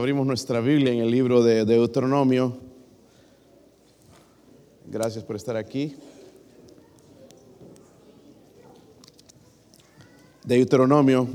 [0.00, 2.56] Abrimos nuestra Biblia en el libro de Deuteronomio.
[4.86, 5.96] Gracias por estar aquí.
[10.44, 11.26] Deuteronomio.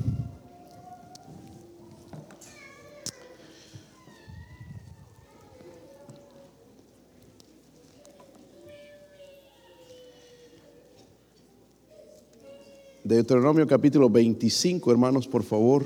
[13.04, 15.84] Deuteronomio capítulo 25, hermanos, por favor.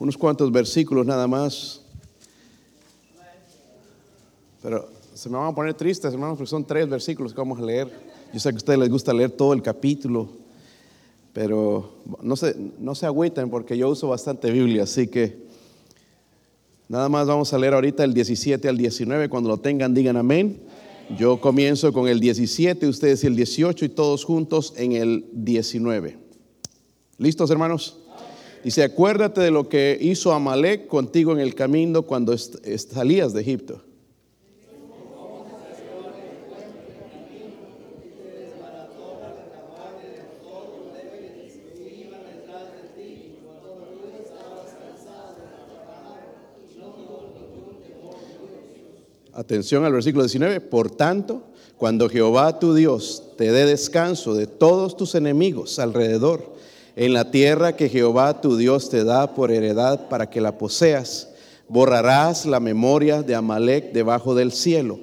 [0.00, 1.82] Unos cuantos versículos nada más.
[4.62, 7.62] Pero se me van a poner tristes, hermanos, porque son tres versículos que vamos a
[7.62, 7.86] leer.
[8.32, 10.30] Yo sé que a ustedes les gusta leer todo el capítulo,
[11.34, 15.36] pero no se, no se agüiten porque yo uso bastante Biblia, así que
[16.88, 19.28] nada más vamos a leer ahorita el 17 al 19.
[19.28, 20.62] Cuando lo tengan, digan amén.
[21.18, 26.16] Yo comienzo con el 17, ustedes el 18 y todos juntos en el 19.
[27.18, 27.99] ¿Listos, hermanos?
[28.62, 33.82] Dice, acuérdate de lo que hizo Amalek contigo en el camino cuando salías de Egipto.
[49.32, 50.60] Atención al versículo 19.
[50.60, 51.44] Por tanto,
[51.78, 56.59] cuando Jehová tu Dios te dé descanso de todos tus enemigos alrededor,
[56.96, 61.30] en la tierra que Jehová tu Dios te da por heredad para que la poseas.
[61.68, 64.98] Borrarás la memoria de Amalek debajo del cielo.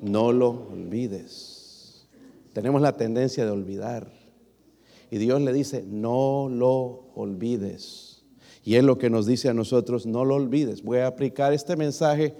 [0.00, 2.06] No lo olvides.
[2.52, 4.10] Tenemos la tendencia de olvidar.
[5.10, 8.22] Y Dios le dice, no lo olvides.
[8.64, 10.82] Y es lo que nos dice a nosotros, no lo olvides.
[10.82, 12.34] Voy a aplicar este mensaje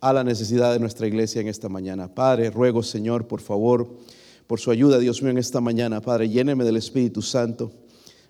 [0.00, 2.14] a la necesidad de nuestra iglesia en esta mañana.
[2.14, 3.88] Padre, ruego Señor, por favor,
[4.46, 6.00] por su ayuda, Dios mío, en esta mañana.
[6.00, 7.72] Padre, lléneme del Espíritu Santo.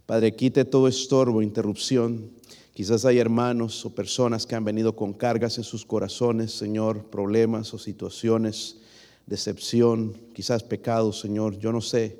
[0.06, 2.30] Padre, quite todo estorbo, interrupción.
[2.74, 7.72] Quizás hay hermanos o personas que han venido con cargas en sus corazones, Señor, problemas
[7.72, 8.76] o situaciones,
[9.24, 12.18] decepción, quizás pecados, Señor, yo no sé.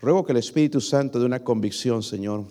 [0.00, 2.44] Ruego que el Espíritu Santo dé una convicción, Señor.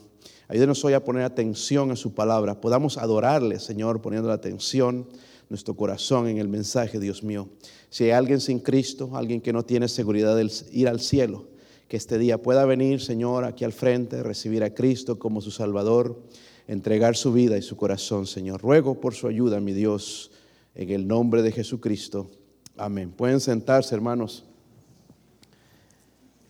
[0.49, 2.59] Ayúdenos hoy a poner atención a su palabra.
[2.59, 5.07] Podamos adorarle, Señor, poniendo la atención
[5.47, 7.47] nuestro corazón en el mensaje, Dios mío.
[7.89, 11.52] Si hay alguien sin Cristo, alguien que no tiene seguridad de ir al cielo,
[11.93, 16.19] que este día pueda venir, Señor, aquí al frente, recibir a Cristo como su Salvador,
[16.67, 18.63] entregar su vida y su corazón, Señor.
[18.63, 20.31] Ruego por su ayuda, mi Dios,
[20.73, 22.31] en el nombre de Jesucristo.
[22.77, 23.11] Amén.
[23.11, 24.43] Pueden sentarse, hermanos.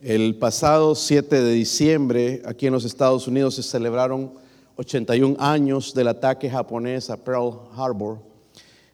[0.01, 4.35] El pasado 7 de diciembre, aquí en los Estados Unidos, se celebraron
[4.77, 8.19] 81 años del ataque japonés a Pearl Harbor.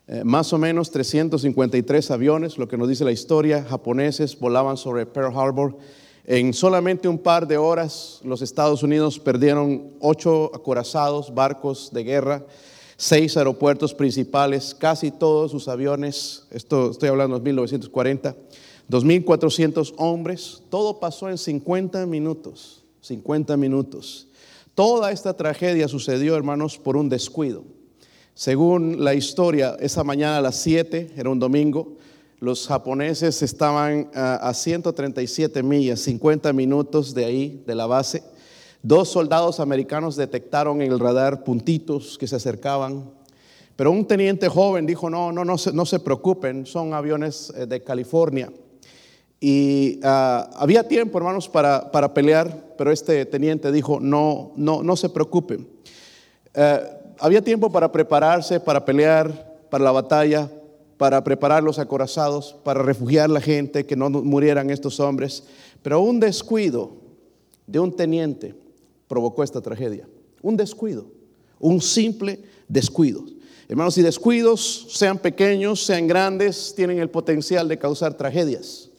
[0.07, 5.05] Eh, más o menos 353 aviones, lo que nos dice la historia, japoneses volaban sobre
[5.05, 5.77] Pearl Harbor
[6.29, 12.45] en solamente un par de horas, los Estados Unidos perdieron ocho acorazados, barcos de guerra,
[12.97, 18.35] seis aeropuertos principales, casi todos sus aviones, esto estoy hablando de 1940,
[18.87, 24.27] 2.400 hombres, todo pasó en 50 minutos, 50 minutos.
[24.75, 27.63] Toda esta tragedia sucedió, hermanos, por un descuido.
[28.35, 31.97] Según la historia, esa mañana a las 7, era un domingo,
[32.39, 38.23] los japoneses estaban a 137 millas, 50 minutos de ahí, de la base.
[38.81, 43.11] Dos soldados americanos detectaron en el radar puntitos que se acercaban,
[43.75, 48.51] pero un teniente joven dijo, no, no, no se preocupen, son aviones eh, de California.
[49.41, 54.95] Y ah, había tiempo, hermanos, para, para, pelear, pero este teniente dijo, no, no, no
[54.95, 55.67] se preocupen.
[56.53, 56.79] Eh,
[57.19, 60.49] había tiempo para prepararse, para pelear, para la batalla,
[60.99, 65.45] para preparar los acorazados, para refugiar la gente, que no murieran estos hombres.
[65.81, 66.91] Pero un descuido
[67.65, 68.53] de un teniente
[69.07, 70.09] provocó esta tragedia.
[70.41, 71.05] Un descuido,
[71.57, 73.23] un simple descuido.
[73.69, 78.89] Hermanos, y descuidos, sean pequeños, sean grandes, tienen el potencial de causar tragedias.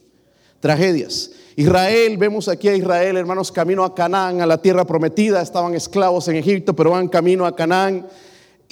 [0.59, 1.33] Tragedias.
[1.55, 6.29] Israel, vemos aquí a Israel, hermanos, camino a Canaán, a la tierra prometida, estaban esclavos
[6.29, 8.07] en Egipto, pero van camino a Canaán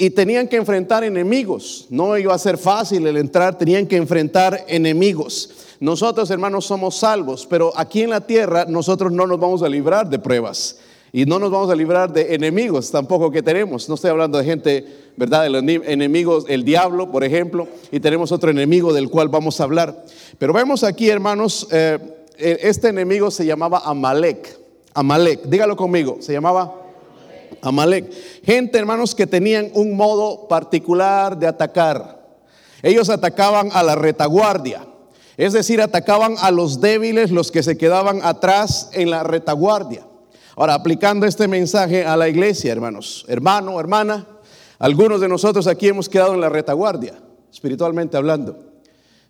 [0.01, 1.87] y tenían que enfrentar enemigos.
[1.91, 5.51] No iba a ser fácil el entrar, tenían que enfrentar enemigos.
[5.81, 10.09] Nosotros, hermanos, somos salvos, pero aquí en la tierra nosotros no nos vamos a librar
[10.09, 10.79] de pruebas.
[11.13, 13.89] Y no nos vamos a librar de enemigos tampoco que tenemos.
[13.89, 14.87] No estoy hablando de gente,
[15.17, 15.51] ¿verdad?
[15.51, 20.05] De enemigos, el diablo, por ejemplo, y tenemos otro enemigo del cual vamos a hablar.
[20.39, 21.99] Pero vemos aquí, hermanos, eh,
[22.37, 24.59] este enemigo se llamaba Amalek.
[24.95, 26.88] Amalek, dígalo conmigo, se llamaba
[27.63, 28.13] Amalek.
[28.45, 32.27] Gente, hermanos, que tenían un modo particular de atacar.
[32.83, 34.87] Ellos atacaban a la retaguardia.
[35.37, 40.07] Es decir, atacaban a los débiles, los que se quedaban atrás en la retaguardia.
[40.57, 44.27] Ahora, aplicando este mensaje a la iglesia, hermanos, hermano, hermana,
[44.79, 47.15] Algunos de nosotros aquí hemos quedado en la retaguardia,
[47.53, 48.57] espiritualmente hablando.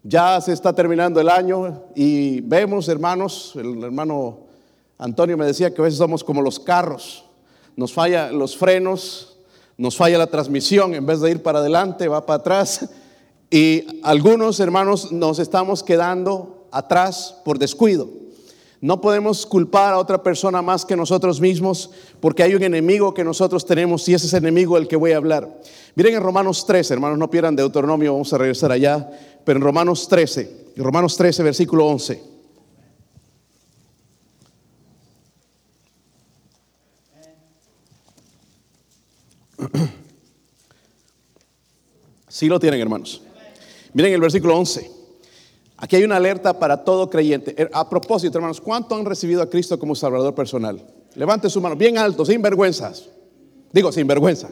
[0.03, 4.41] Ya se está terminando el año y vemos, hermanos, el hermano
[4.99, 7.25] Antonio me decía que a veces somos como los carros,
[7.79, 9.37] nos falla los frenos,
[9.77, 12.89] nos falla la transmisión, en vez de ir para adelante, va para atrás.
[13.53, 18.09] Y algunos hermanos nos estamos quedando atrás por descuido.
[18.81, 23.23] No podemos culpar a otra persona más que nosotros mismos porque hay un enemigo que
[23.23, 25.49] nosotros tenemos y ese es el enemigo del que voy a hablar.
[25.95, 29.09] Miren en Romanos 13, hermanos, no pierdan Deuteronomio, vamos a regresar allá,
[29.45, 32.38] pero en Romanos 13, en Romanos 13, versículo 11.
[42.39, 43.21] Sí lo tienen, hermanos.
[43.95, 44.89] Miren el versículo 11.
[45.77, 47.53] Aquí hay una alerta para todo creyente.
[47.61, 50.81] Eh, a propósito, hermanos, ¿cuánto han recibido a Cristo como Salvador personal?
[51.17, 53.07] Levante su mano, bien alto, sin vergüenzas.
[53.73, 54.51] Digo, sin vergüenza.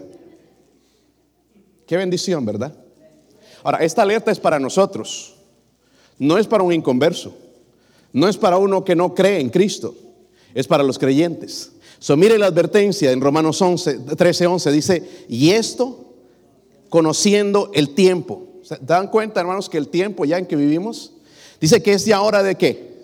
[1.87, 2.75] Qué bendición, ¿verdad?
[3.63, 5.37] Ahora, esta alerta es para nosotros.
[6.19, 7.37] No es para un inconverso.
[8.13, 9.95] No es para uno que no cree en Cristo.
[10.55, 11.71] Es para los creyentes.
[12.01, 14.73] So, mire la advertencia en Romanos 11, 13, 11.
[14.73, 16.06] Dice, y esto
[16.89, 18.47] conociendo el tiempo.
[18.63, 21.13] ¿Se dan cuenta, hermanos, que el tiempo ya en que vivimos
[21.61, 22.97] Dice que es ya hora de qué?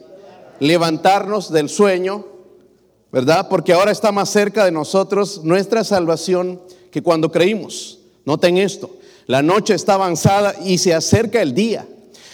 [0.60, 2.26] Levantarnos del sueño,
[3.10, 3.48] ¿verdad?
[3.48, 8.00] Porque ahora está más cerca de nosotros nuestra salvación que cuando creímos.
[8.24, 8.90] Noten esto,
[9.26, 11.86] la noche está avanzada y se acerca el día.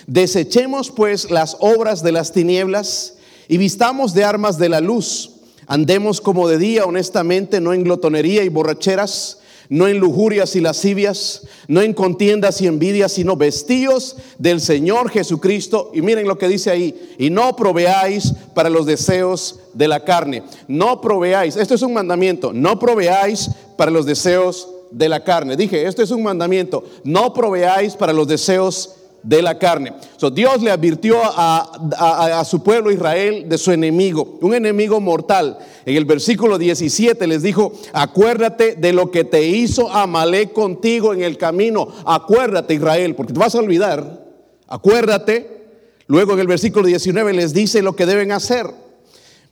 [0.07, 3.17] Desechemos pues las obras de las tinieblas
[3.47, 5.31] y vistamos de armas de la luz.
[5.67, 11.47] Andemos como de día, honestamente, no en glotonería y borracheras no en lujurias y lascivias,
[11.67, 15.91] no en contiendas y envidias, sino vestidos del Señor Jesucristo.
[15.95, 20.43] Y miren lo que dice ahí, y no proveáis para los deseos de la carne.
[20.67, 25.57] No proveáis, esto es un mandamiento, no proveáis para los deseos de la carne.
[25.57, 29.93] Dije, esto es un mandamiento, no proveáis para los deseos de la carne.
[30.33, 35.59] Dios le advirtió a, su pueblo Israel de su enemigo, un enemigo mortal.
[35.85, 41.23] En el versículo 17 les dijo, acuérdate de lo que te hizo Amalek contigo en
[41.23, 41.89] el camino.
[42.05, 44.25] Acuérdate Israel, porque te vas a olvidar.
[44.67, 45.59] Acuérdate.
[46.07, 48.67] Luego en el versículo 19 les dice lo que deben hacer.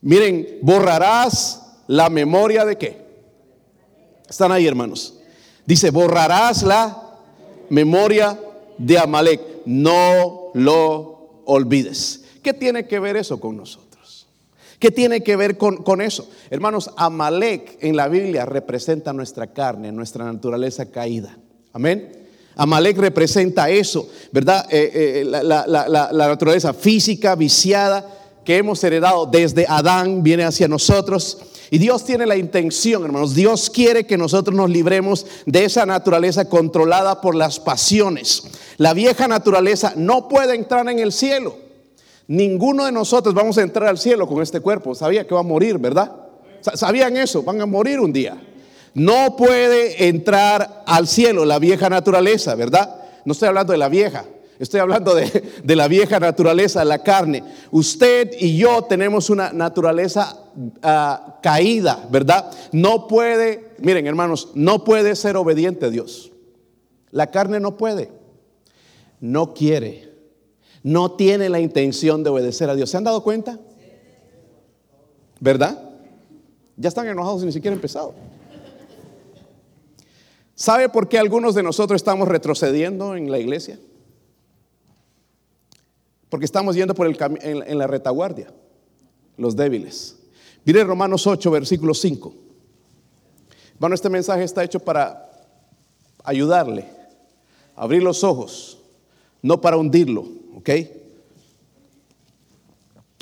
[0.01, 3.05] Miren, borrarás la memoria de qué.
[4.29, 5.15] Están ahí hermanos.
[5.67, 7.03] Dice, borrarás la
[7.69, 8.39] memoria
[8.79, 12.25] de Amalek no lo olvides.
[12.43, 13.87] ¿Qué tiene que ver eso con nosotros?
[14.79, 16.29] ¿Qué tiene que ver con, eso?
[16.51, 21.37] Hermanos, Amalek en la Biblia representa nuestra carne, nuestra naturaleza caída.
[21.73, 22.13] Amén.
[22.57, 24.67] Amalek representa eso, ¿verdad?
[24.71, 28.07] Eh, eh, la, naturaleza física viciada
[28.45, 31.39] que hemos heredado desde Adán viene hacia nosotros.
[31.71, 36.49] Y Dios tiene la intención, hermanos, Dios quiere que nosotros nos libremos de esa naturaleza
[36.49, 38.45] controlada por las pasiones.
[38.77, 41.57] La vieja naturaleza no puede entrar en el cielo.
[42.29, 44.95] Ninguno de nosotros vamos a entrar al cielo con este cuerpo.
[44.95, 46.13] Sabía que va a morir, ¿verdad?
[46.75, 47.43] ¿Sabían eso?
[47.43, 48.37] Van a morir un día.
[48.95, 52.97] No puede entrar al cielo la vieja naturaleza, ¿verdad?
[53.25, 54.25] No estoy hablando de la vieja,
[54.59, 57.43] Estoy hablando de, la vieja naturaleza, la carne.
[57.71, 60.39] Usted y yo tenemos una naturaleza
[60.83, 62.51] ah, caída, ¿verdad?
[62.73, 66.33] No puede, miren hermanos, no puede ser obediente a Dios.
[67.11, 68.11] La carne no puede,
[69.21, 70.13] no quiere,
[70.83, 72.91] no tiene la intención de obedecer a Dios.
[72.91, 73.59] ¿Se han dado cuenta?
[75.39, 75.83] ¿Verdad?
[76.77, 78.15] Ya están enojados y ni siquiera empezado.
[80.55, 83.79] ¿Sabe por qué algunos de nosotros estamos retrocediendo en la iglesia?
[86.29, 88.53] Porque estamos yendo por el en, en la retaguardia,
[89.37, 90.17] los débiles.
[90.65, 92.35] Mire Romanos 8, versículo 5.
[93.79, 95.31] Bueno, este mensaje está hecho para
[96.25, 96.87] ayudarle,
[97.77, 98.79] abrir los ojos,
[99.43, 100.71] no para hundirlo, ¿ok?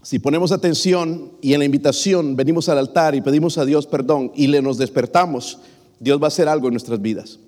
[0.02, 4.32] Si ponemos atención y en la invitación venimos al altar y pedimos a Dios perdón
[4.34, 5.58] y le nos despertamos,
[5.98, 7.38] Dios va a hacer algo en nuestras vidas.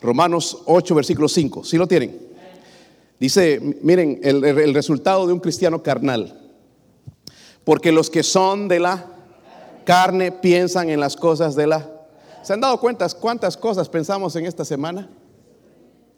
[0.00, 1.64] Romanos 8, versículo 5.
[1.64, 2.33] ¿Sí lo tienen?
[3.18, 6.40] Dice, miren, el, resultado de un cristiano carnal.
[7.64, 9.06] Porque los que son de la
[9.84, 11.90] carne piensan en las cosas de la...
[12.42, 15.08] ¿Se han dado cuenta cuántas cosas pensamos en esta semana?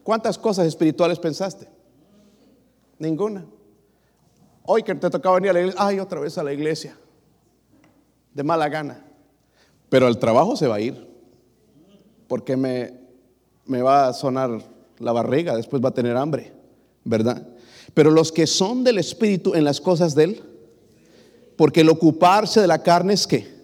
[0.02, 1.68] ¿Cuántas cosas espirituales pensaste?
[2.98, 3.44] Ninguna.
[4.64, 6.96] Hoy que te tocaba venir a la iglesia, ay, otra vez a la iglesia.
[8.32, 9.04] De mala gana.
[9.88, 11.06] Pero al trabajo se va a ir.
[12.26, 12.94] Porque me,
[13.66, 14.60] me va a sonar
[14.98, 16.55] la barriga, después va a tener hambre.
[17.06, 17.46] ¿Verdad?
[17.94, 20.42] Pero los que son del Espíritu en las cosas de Él,
[21.56, 23.56] porque el ocuparse de la carne es que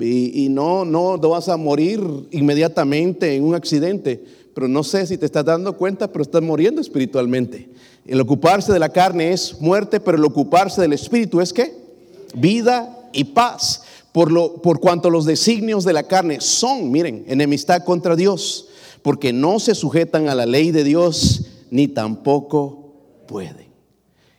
[0.00, 5.18] y, y no, no vas a morir inmediatamente en un accidente, pero no sé si
[5.18, 7.68] te estás dando cuenta, pero estás muriendo espiritualmente.
[8.06, 11.76] El ocuparse de la carne es muerte, pero el ocuparse del espíritu es qué?
[12.34, 13.82] Vida y paz.
[14.12, 18.68] Por, lo, por cuanto los designios de la carne son, miren, enemistad contra Dios,
[19.02, 22.94] porque no se sujetan a la ley de Dios, ni tampoco
[23.26, 23.68] pueden.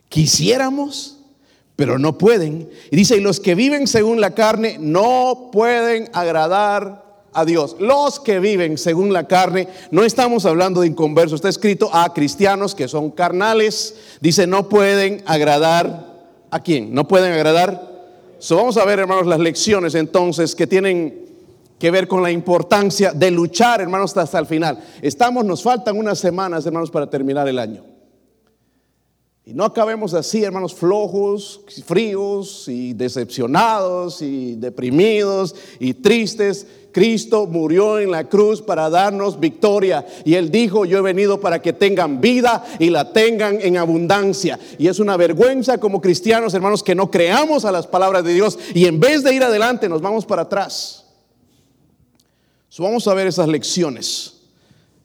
[0.08, 1.18] Quisiéramos,
[1.76, 2.68] pero no pueden.
[2.90, 7.76] Y dice, y los que viven según la carne no pueden agradar a Dios.
[7.78, 12.74] Los que viven según la carne, no estamos hablando de inconversos, está escrito a cristianos
[12.74, 16.10] que son carnales, dice, no pueden agradar
[16.50, 17.88] a quién, no pueden agradar.
[18.50, 21.29] Vamos a ver, hermanos, las lecciones entonces que tienen
[21.80, 24.78] que ver con la importancia de luchar, hermanos, hasta el final.
[25.00, 27.82] Estamos, nos faltan unas semanas, hermanos, para terminar el año.
[29.46, 36.66] Y no acabemos así, hermanos, flojos, fríos y decepcionados y deprimidos y tristes.
[36.92, 40.04] Cristo murió en la cruz para darnos victoria.
[40.26, 44.58] Y Él dijo, yo he venido para que tengan vida y la tengan en abundancia.
[44.76, 48.58] Y es una vergüenza como cristianos, hermanos, que no creamos a las palabras de Dios
[48.74, 50.99] y en vez de ir adelante nos vamos para atrás.
[52.78, 54.40] Vamos a ver esas lecciones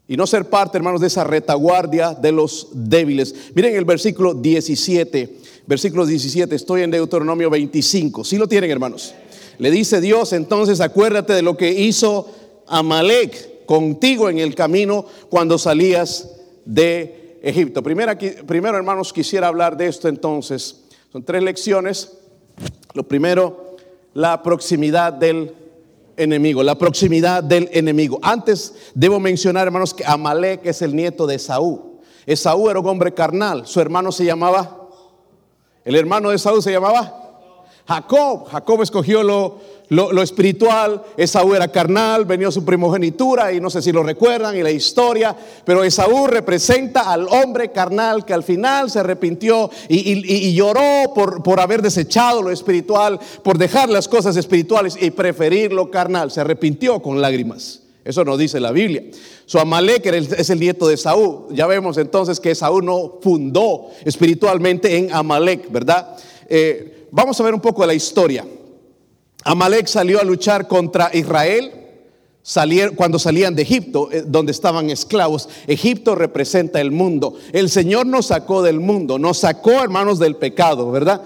[0.08, 3.34] y no ser parte, hermanos, de esa retaguardia de los débiles.
[3.56, 8.24] Miren el versículo 17, versículo 17, estoy en Deuteronomio 25.
[8.24, 9.16] ¿Sí lo tienen, hermanos?
[9.58, 12.30] Le dice Dios, entonces acuérdate de lo que hizo
[12.68, 16.30] Amalek contigo en el camino cuando salías
[16.66, 17.82] de Egipto.
[17.82, 18.12] Primero,
[18.46, 20.84] primero, hermanos, quisiera hablar de esto entonces.
[21.12, 22.12] Son tres lecciones.
[22.94, 23.78] Lo primero,
[24.14, 25.54] la proximidad del
[26.18, 28.20] enemigo, la proximidad del enemigo.
[28.22, 32.00] Antes debo mencionar, hermanos, que Amalek es el nieto de Esaú.
[32.26, 34.90] Esaú era un hombre carnal, su hermano se llamaba,
[35.84, 37.25] el hermano de Esaú se llamaba
[37.88, 38.46] Jacob.
[38.50, 43.92] Jacob escogió lo, lo, espiritual, Esaú era carnal, venía su primogenitura y no sé si
[43.92, 49.00] lo recuerdan y la historia, pero Esaú representa al hombre carnal que al final se
[49.00, 55.12] arrepintió y, lloró por, por, haber desechado lo espiritual, por dejar las cosas espirituales y
[55.12, 57.82] preferir lo carnal, se arrepintió con lágrimas.
[58.04, 59.04] Eso nos dice la Biblia.
[59.48, 61.48] Su Amalek es el nieto de Saúl.
[61.50, 66.15] Ya vemos entonces que Saúl no fundó espiritualmente en Amalek, ¿verdad?
[66.48, 68.46] Eh, vamos a ver un poco de la historia.
[69.46, 71.72] Amalek salió a luchar contra Israel
[72.96, 75.50] cuando salían de Egipto, eh, donde estaban esclavos.
[75.66, 77.36] Egipto representa el mundo.
[77.54, 81.22] El Señor nos sacó del mundo, nos sacó, hermanos, del pecado, ¿verdad?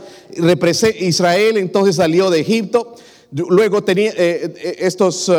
[1.00, 2.96] Israel entonces salió de Egipto.
[3.32, 5.30] Luego tenía, eh, eh, estos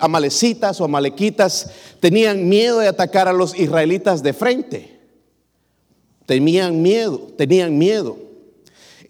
[0.00, 4.98] amalecitas o amalequitas tenían miedo de atacar a los israelitas de frente.
[6.26, 8.29] Tenían miedo, tenían miedo.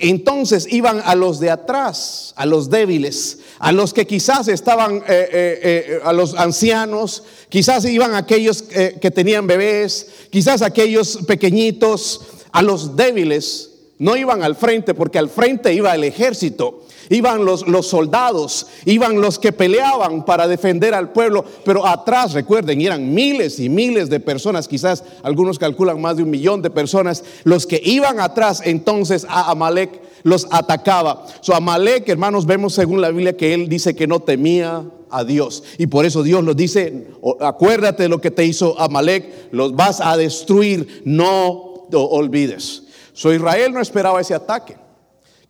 [0.02, 5.02] Entonces iban a los de atrás, a los débiles, a los que quizás estaban, eh,
[5.08, 12.62] eh, eh, a los ancianos, quizás iban aquellos que tenían bebés, quizás aquellos pequeñitos, a
[12.62, 13.72] los débiles.
[13.98, 19.20] No iban al frente porque al frente iba el ejército iban los, los, soldados, iban
[19.20, 24.20] los que peleaban para defender al pueblo, pero atrás, recuerden, eran miles y miles de
[24.20, 29.26] personas, quizás algunos calculan más de un millón de personas, los que iban atrás entonces
[29.28, 31.26] a Amalek los atacaba.
[31.40, 35.64] So Amalek, hermanos, vemos según la Biblia que él dice que no temía a Dios.
[35.78, 37.08] Y por eso Dios nos dice,
[37.40, 42.84] acuérdate de lo que te hizo Amalek, los vas a destruir, no lo olvides.
[43.12, 44.76] So Israel no esperaba ese ataque.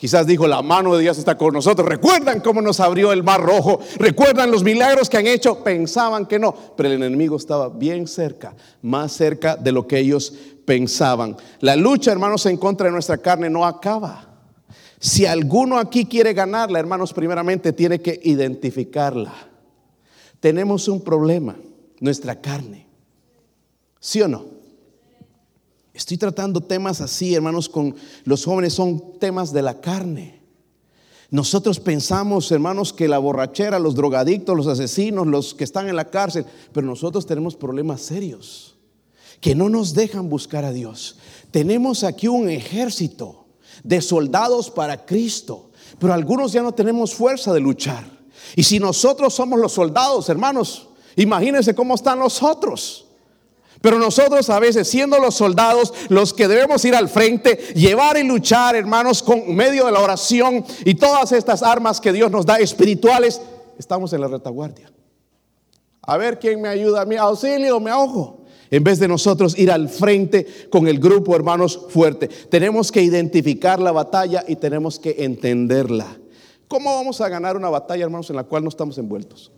[0.00, 1.86] Quizás dijo, la mano de Dios está con nosotros.
[1.86, 3.80] Recuerdan cómo nos abrió el mar rojo.
[3.98, 5.62] Recuerdan los milagros que han hecho.
[5.62, 6.54] Pensaban que no.
[6.74, 10.32] Pero el enemigo estaba bien cerca, más cerca de lo que ellos
[10.64, 11.36] pensaban.
[11.60, 14.26] La lucha, hermanos, en contra de nuestra carne no acaba.
[14.98, 19.34] Si alguno aquí quiere ganarla, hermanos, primeramente tiene que identificarla.
[20.40, 21.56] Tenemos un problema,
[22.00, 22.86] nuestra carne.
[23.98, 24.59] ¿Sí o no?
[26.00, 30.40] Estoy tratando temas así, hermanos, con los jóvenes son temas de la carne.
[31.28, 36.08] Nosotros pensamos, hermanos, que la borrachera, los drogadictos, los asesinos, los que están en la
[36.08, 38.78] cárcel, pero nosotros tenemos problemas serios
[39.42, 41.18] que no nos dejan buscar a Dios.
[41.50, 43.44] Tenemos aquí un ejército
[43.84, 48.06] de soldados para Cristo, pero algunos ya no tenemos fuerza de luchar.
[48.56, 53.09] Y si nosotros somos los soldados, hermanos, imagínense cómo están los otros.
[53.80, 58.24] Pero nosotros a veces, siendo los soldados, los que debemos ir al frente, llevar y
[58.24, 62.58] luchar, hermanos, con medio de la oración y todas estas armas que Dios nos da
[62.58, 63.40] espirituales,
[63.78, 64.92] estamos en la retaguardia.
[66.02, 68.40] A ver quién me ayuda, mi auxilio, me ahogo.
[68.70, 72.28] En vez de nosotros ir al frente con el grupo, hermanos, fuerte.
[72.28, 76.06] Tenemos que identificar la batalla y tenemos que entenderla.
[76.68, 79.50] ¿Cómo vamos a ganar una batalla, hermanos, en la cual no estamos envueltos?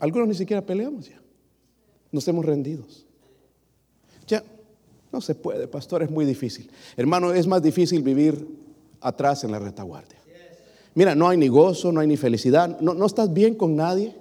[0.00, 1.20] Algunos ni siquiera peleamos ya.
[2.12, 3.06] Nos hemos rendidos.
[4.26, 4.42] Ya,
[5.12, 6.70] no se puede, pastor, es muy difícil.
[6.96, 8.46] Hermano, es más difícil vivir
[9.00, 10.18] atrás en la retaguardia.
[10.94, 14.14] Mira, no hay ni gozo, no hay ni felicidad, no, no estás bien con nadie,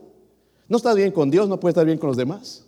[0.67, 2.63] no estás bien con Dios, no puedes estar bien con los demás.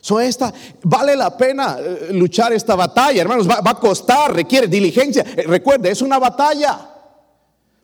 [0.00, 5.24] So esta, vale la pena eh, luchar esta batalla, hermanos, va, a costar, requiere diligencia.
[5.36, 6.94] Eh, recuerde, es una batalla.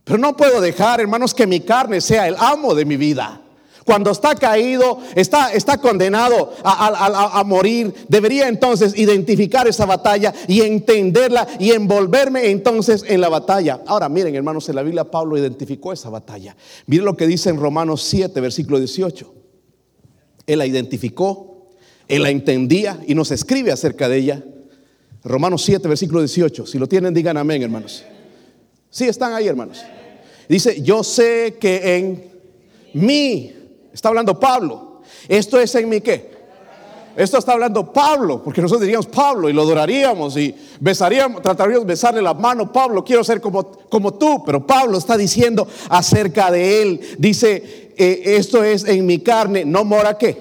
[0.05, 3.41] Pero no puedo dejar, hermanos, que mi carne sea el amo de mi vida.
[3.85, 7.93] Cuando está caído, está, está condenado a, morir.
[8.09, 13.83] Debería entonces identificar esa batalla y entenderla y envolverme entonces en la batalla.
[13.87, 16.57] Ahora, miren, hermanos, en la Biblia Pablo identificó esa batalla.
[16.87, 19.35] Miren lo que dice en Romanos 7, versículo 18.
[20.47, 21.69] Él la identificó,
[22.09, 24.45] él la entendía y nos escribe acerca de ella.
[25.25, 26.67] Romanos 7, versículo 18.
[26.67, 28.03] Si lo tienen, digan amén, hermanos.
[28.89, 29.83] Sí, están ahí, hermanos.
[30.49, 32.25] Dice, yo sé que en
[32.95, 33.53] mí
[33.95, 35.01] Está hablando Pablo.
[35.29, 36.35] Esto es en mi qué.
[37.17, 41.93] Esto está hablando Pablo, porque nosotros diríamos Pablo y lo adoraríamos y besaríamos, trataríamos de
[41.93, 42.73] besarle la mano.
[42.73, 47.01] Pablo, quiero ser como, como tú, pero Pablo está diciendo acerca de él.
[47.19, 50.37] Dice, eh, esto es en mi carne, no mora qué.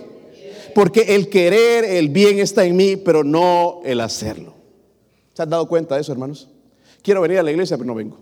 [0.74, 4.56] Porque el querer, el bien está en mí, pero no el hacerlo.
[5.36, 6.50] ¿Se han dado cuenta de eso, hermanos?
[7.04, 8.18] Quiero venir a la iglesia, pero no vengo.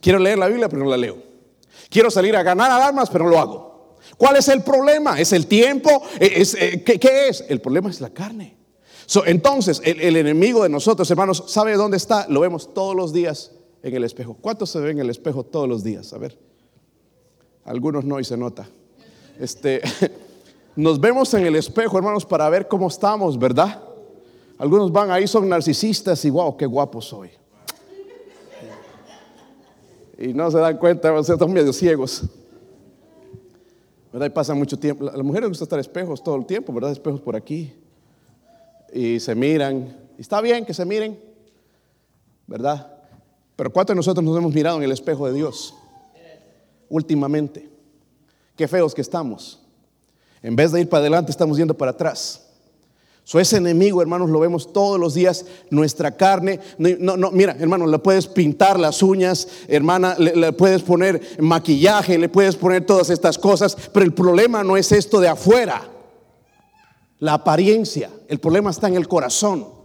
[0.00, 1.18] Quiero leer la Biblia, pero no la leo.
[1.90, 3.69] Quiero salir a ganar armas, pero no lo hago.
[4.20, 5.18] ¿Cuál es el problema?
[5.18, 6.02] ¿Es el tiempo?
[6.20, 7.42] ¿Es, eh, ¿qué, es?
[7.48, 8.54] El problema es la carne.
[9.24, 12.26] entonces, el, enemigo de nosotros, hermanos, ¿sabe dónde está?
[12.28, 14.36] Lo vemos todos los días en el espejo.
[14.38, 16.12] ¿Cuántos se ven en el espejo todos los días?
[16.12, 16.38] A ver.
[17.64, 18.68] Algunos no y se nota.
[19.38, 19.80] Este,
[20.76, 23.82] nos vemos en el espejo, hermanos, para ver cómo estamos, ¿verdad?
[24.58, 27.30] Algunos van ahí, son narcisistas y wow, qué guapo soy.
[30.18, 32.24] Y no se dan cuenta, están medio ciegos.
[34.12, 34.26] ¿Verdad?
[34.26, 35.08] Y pasa mucho tiempo.
[35.08, 36.92] A las mujeres les gusta estar espejos todo el tiempo, ¿verdad?
[36.92, 37.72] Espejos por aquí.
[38.92, 39.96] Y se miran.
[40.18, 41.18] Y está bien que se miren,
[42.46, 42.92] ¿verdad?
[43.56, 45.74] Pero ¿cuántos de nosotros nos hemos mirado en el espejo de Dios?
[46.88, 47.70] Últimamente.
[48.56, 49.60] Qué feos que estamos.
[50.42, 52.49] En vez de ir para adelante, estamos yendo para atrás.
[53.24, 56.58] So, ese enemigo, hermanos, lo vemos todos los días, nuestra carne.
[56.78, 62.84] Mira, hermano, le puedes pintar las uñas, hermana, le, puedes poner maquillaje, le puedes poner
[62.84, 65.88] todas estas cosas, pero el problema no es esto de afuera,
[67.20, 69.78] la apariencia, el problema está en el corazón.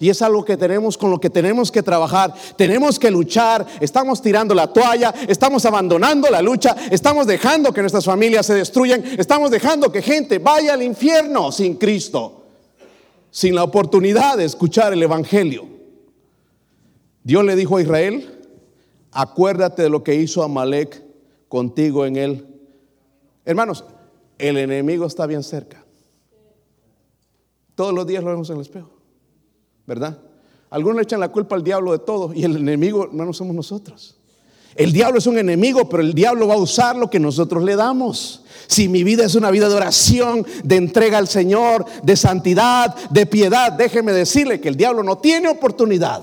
[0.00, 2.32] Y es algo que tenemos con lo que tenemos que trabajar.
[2.56, 3.66] Tenemos que luchar.
[3.80, 5.12] Estamos tirando la toalla.
[5.26, 6.76] Estamos abandonando la lucha.
[6.92, 9.02] Estamos dejando que nuestras familias se destruyan.
[9.18, 12.38] Estamos dejando que gente vaya al infierno sin Cristo
[13.38, 15.68] sin la oportunidad de escuchar el Evangelio.
[17.22, 18.36] Dios le dijo a Israel,
[19.12, 21.04] acuérdate de lo que hizo Amalek
[21.48, 22.46] contigo en él.
[23.44, 23.84] Hermanos,
[24.38, 25.84] el enemigo está bien cerca.
[27.76, 28.90] Todos los días lo vemos en el espejo,
[29.86, 30.18] ¿verdad?
[30.68, 34.18] Algunos le echan la culpa al diablo de todo y el enemigo, hermanos, somos nosotros.
[34.74, 37.76] El diablo es un enemigo, pero el diablo va a usar lo que nosotros le
[37.76, 38.42] damos.
[38.68, 43.24] Si mi vida es una vida de oración, de entrega al Señor, de santidad, de
[43.24, 46.22] piedad, déjeme decirle que el diablo no tiene oportunidad.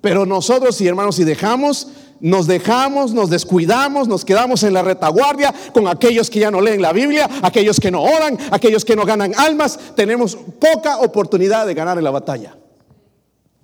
[0.00, 1.88] Pero nosotros, y hermanos, si dejamos,
[2.20, 6.80] nos dejamos, nos descuidamos, nos quedamos en la retaguardia con aquellos que ya no leen
[6.80, 11.74] la Biblia, aquellos que no oran, aquellos que no ganan almas, tenemos poca oportunidad de
[11.74, 12.56] ganar en la batalla.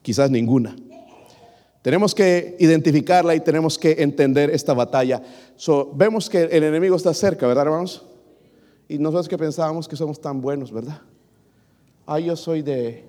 [0.02, 0.74] Quizás ninguna.
[1.88, 5.22] Tenemos que identificarla y tenemos que entender esta batalla.
[5.94, 8.04] vemos que el enemigo está cerca, ¿verdad, hermanos?
[8.90, 11.00] Y nosotros que pensábamos que somos tan buenos, ¿verdad?
[12.04, 13.06] Ah, yo soy de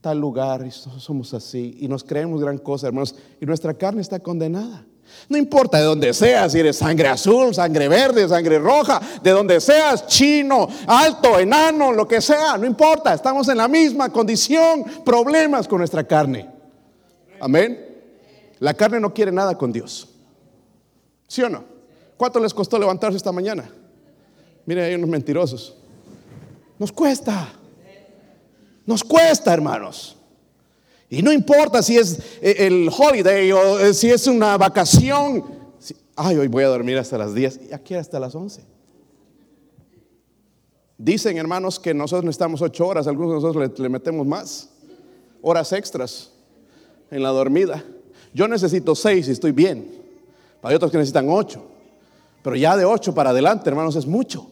[0.00, 1.76] tal lugar y somos así.
[1.80, 3.16] Y nos creemos gran cosa, hermanos.
[3.40, 4.86] Y nuestra carne está condenada.
[5.28, 9.60] No importa de dónde seas, si eres sangre azul, sangre verde, sangre roja, de donde
[9.60, 15.66] seas, chino, alto, enano, lo que sea, no importa, estamos en la misma condición, problemas
[15.66, 16.48] con nuestra carne.
[17.40, 17.87] Amén.
[18.60, 20.08] La carne no quiere nada con Dios.
[21.26, 21.64] ¿Sí o no?
[22.16, 23.70] ¿Cuánto les costó levantarse esta mañana?
[24.66, 25.76] Miren, hay unos mentirosos.
[26.78, 27.52] Nos cuesta.
[28.84, 30.16] Nos cuesta, hermanos.
[31.10, 35.44] Y no importa si es eh, el holiday o eh, si es una vacación.
[36.16, 38.62] Ay, hoy voy a dormir hasta las 10 y aquí hasta las 11.
[40.98, 44.68] Dicen, hermanos, que nosotros necesitamos 8 horas, algunos de nosotros le metemos más,
[45.40, 46.32] horas extras
[47.10, 47.84] en la dormida.
[48.34, 49.90] Yo necesito seis y estoy bien.
[50.62, 51.62] Hay otros que necesitan ocho.
[52.42, 54.48] Pero ya de ocho para adelante, hermanos, es mucho.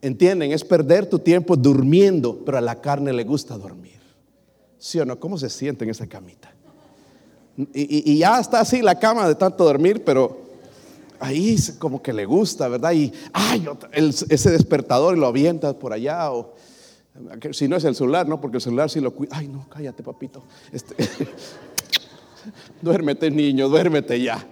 [0.00, 0.52] ¿Entienden?
[0.52, 4.00] Es perder tu tiempo durmiendo, pero a la carne le gusta dormir.
[4.78, 5.18] ¿Sí o no?
[5.20, 6.52] ¿Cómo se siente en esa camita?
[7.72, 10.40] Y, ya está así la cama de tanto dormir, pero
[11.20, 12.92] ahí como que le gusta, ¿verdad?
[12.92, 16.32] Y ay, ese despertador y lo avientas por allá.
[16.32, 16.54] O,
[17.52, 18.40] si no es el celular, ¿no?
[18.40, 19.36] Porque el celular sí lo cuida.
[19.36, 20.42] Ay, no, cállate, papito.
[20.72, 20.96] Este,
[22.82, 24.46] duérmete, niño, duérmete ya.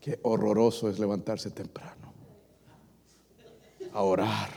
[0.00, 2.12] Qué horroroso es levantarse temprano
[3.92, 4.50] a orar,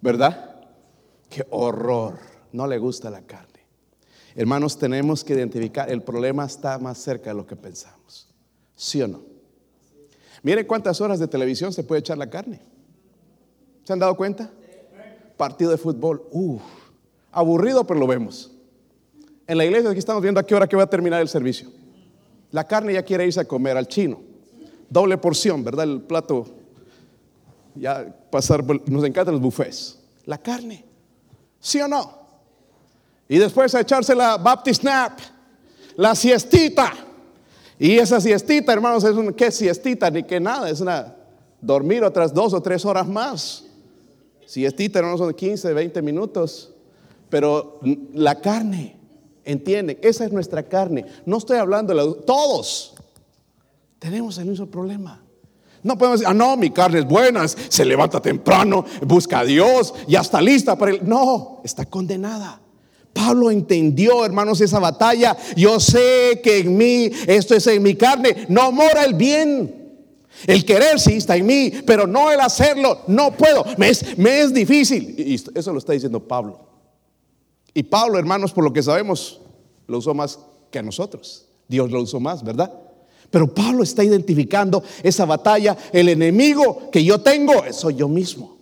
[0.00, 0.66] ¿verdad?
[1.28, 2.18] Qué horror.
[2.52, 3.60] No le gusta la carne.
[4.36, 8.28] Hermanos, tenemos que identificar, el problema está más cerca de lo que pensamos.
[8.76, 9.22] ¿Sí o no?
[10.42, 12.60] Miren cuántas horas de televisión se puede echar la carne.
[13.84, 14.50] ¿Se han dado cuenta?
[15.36, 16.26] Partido de fútbol.
[16.30, 16.62] Uf,
[17.32, 18.52] aburrido, pero lo vemos.
[19.46, 21.70] En la iglesia aquí estamos viendo a qué hora que va a terminar el servicio.
[22.50, 24.20] La carne ya quiere irse a comer al chino.
[24.88, 25.84] Doble porción, ¿verdad?
[25.84, 26.46] El plato.
[27.74, 29.98] Ya pasar, nos encantan los buffets.
[30.24, 30.84] La carne.
[31.60, 32.24] ¿Sí o no?
[33.28, 35.18] Y después a echarse la Baptist Nap,
[35.96, 36.92] la siestita.
[37.78, 40.10] Y esa siestita, hermanos, es una, ¿qué siestita?
[40.10, 41.14] Ni que nada, es una
[41.60, 43.64] dormir otras dos o tres horas más.
[44.46, 46.72] Siestita, hermanos, son de 15, 20 minutos.
[47.30, 47.80] Pero
[48.12, 48.96] la carne,
[49.44, 51.06] entienden, esa es nuestra carne.
[51.26, 52.94] No estoy hablando de la, todos
[53.98, 55.22] tenemos el mismo problema.
[55.82, 59.94] No podemos decir, ah, no, mi carne es buena, se levanta temprano, busca a Dios,
[60.06, 61.00] ya está lista para él.
[61.04, 62.60] No, está condenada.
[63.14, 65.36] Pablo entendió, hermanos, esa batalla.
[65.56, 69.84] Yo sé que en mí, esto es en mi carne, no mora el bien.
[70.46, 73.64] El querer sí está en mí, pero no el hacerlo, no puedo.
[73.78, 75.14] Me es, me es difícil.
[75.18, 76.73] Y eso lo está diciendo Pablo.
[77.74, 79.40] Y Pablo, hermanos, por lo que sabemos,
[79.88, 80.38] lo usó más
[80.70, 81.46] que a nosotros.
[81.68, 82.72] Dios lo usó más, ¿verdad?
[83.30, 85.76] Pero Pablo está identificando esa batalla.
[85.92, 88.58] El enemigo que yo tengo soy yo mismo.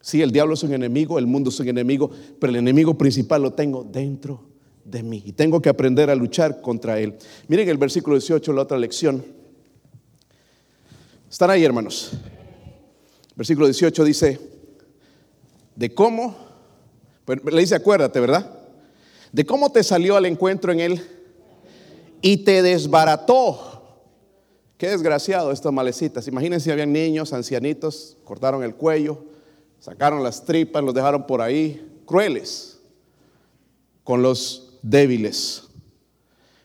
[0.00, 3.42] Sí, el diablo es un enemigo, el mundo es un enemigo, pero el enemigo principal
[3.42, 4.44] lo tengo dentro
[4.84, 7.14] de mí y tengo que aprender a luchar contra él.
[7.46, 9.24] Miren el versículo 18, la otra lección.
[11.30, 12.12] Están ahí, hermanos.
[13.36, 14.40] Versículo 18 dice,
[15.76, 16.34] de cómo,
[17.26, 18.50] le dice, acuérdate, ¿verdad?
[19.32, 21.02] De cómo te salió al encuentro en él
[22.20, 23.68] y te desbarató.
[24.76, 26.26] Qué desgraciado estas malecitas.
[26.26, 29.24] Imagínense si habían niños, ancianitos, cortaron el cuello,
[29.78, 32.80] sacaron las tripas, los dejaron por ahí, crueles
[34.04, 35.64] con los débiles.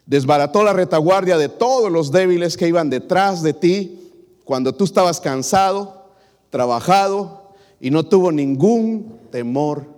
[0.06, 4.12] Desbarató la retaguardia de todos los débiles que iban detrás de ti
[4.46, 6.10] cuando tú estabas cansado,
[6.50, 9.97] trabajado y no tuvo ningún temor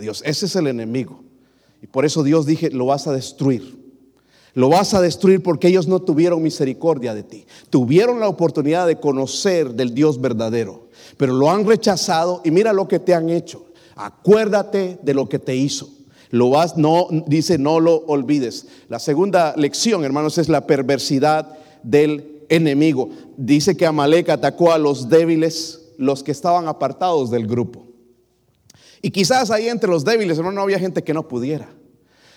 [0.00, 0.22] Dios.
[0.24, 1.22] Ese es el enemigo.
[1.82, 3.84] Y por eso Dios dije, lo vas a destruir.
[4.54, 7.46] Lo vas a destruir porque ellos no tuvieron misericordia de ti.
[7.68, 12.88] Tuvieron la oportunidad de conocer del Dios verdadero pero lo han rechazado y mira lo
[12.88, 13.66] que te han hecho.
[13.94, 15.88] Acuérdate de lo que te hizo.
[16.30, 18.66] Lo vas, no, dice, no lo olvides.
[18.88, 23.08] La segunda lección, hermanos, es la perversidad del enemigo.
[23.36, 27.85] Dice que Amalek atacó a los débiles, los que estaban apartados del grupo.
[29.06, 31.68] Y quizás ahí entre los débiles, hermano, no había gente que no pudiera,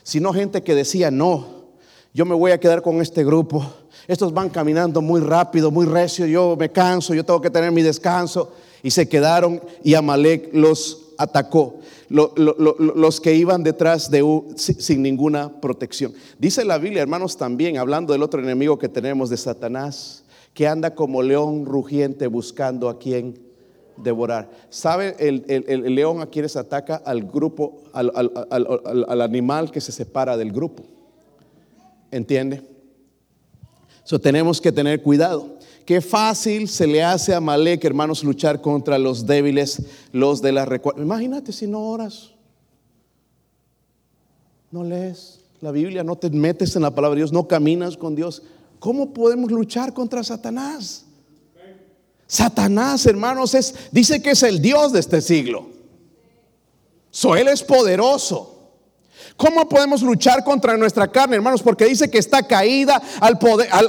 [0.03, 1.47] sino gente que decía, no,
[2.13, 3.65] yo me voy a quedar con este grupo.
[4.08, 7.82] Estos van caminando muy rápido, muy recio, yo me canso, yo tengo que tener mi
[7.82, 8.53] descanso
[8.84, 11.79] y se quedaron y Amalek los atacó.
[12.08, 14.23] los que iban detrás de
[14.55, 16.13] sin ninguna protección.
[16.38, 20.93] Dice la Biblia, hermanos, también hablando del otro enemigo que tenemos de Satanás, que anda
[20.93, 23.48] como león rugiente buscando a quien
[24.03, 24.49] devorar.
[24.69, 26.95] ¿Sabe el, león a quienes ataca?
[26.97, 30.83] Al grupo, al, al, animal que se separa del grupo.
[32.12, 32.63] ¿Entiende?
[34.05, 35.57] Eso tenemos que tener cuidado.
[35.85, 40.65] Qué fácil se le hace a Malek, hermanos, luchar contra los débiles, los de la
[40.65, 41.01] recuerda.
[41.01, 42.31] Imagínate si no oras,
[44.71, 48.15] no lees la Biblia, no te metes en la palabra de Dios, no caminas con
[48.15, 48.43] Dios.
[48.79, 51.05] ¿Cómo podemos luchar contra Satanás?
[52.30, 55.68] Satanás, hermanos, es, dice que es el Dios de este siglo.
[57.10, 58.56] So, él es poderoso.
[59.36, 61.63] ¿Cómo podemos luchar contra nuestra carne, hermanos?
[61.63, 63.39] Porque dice que está caída al,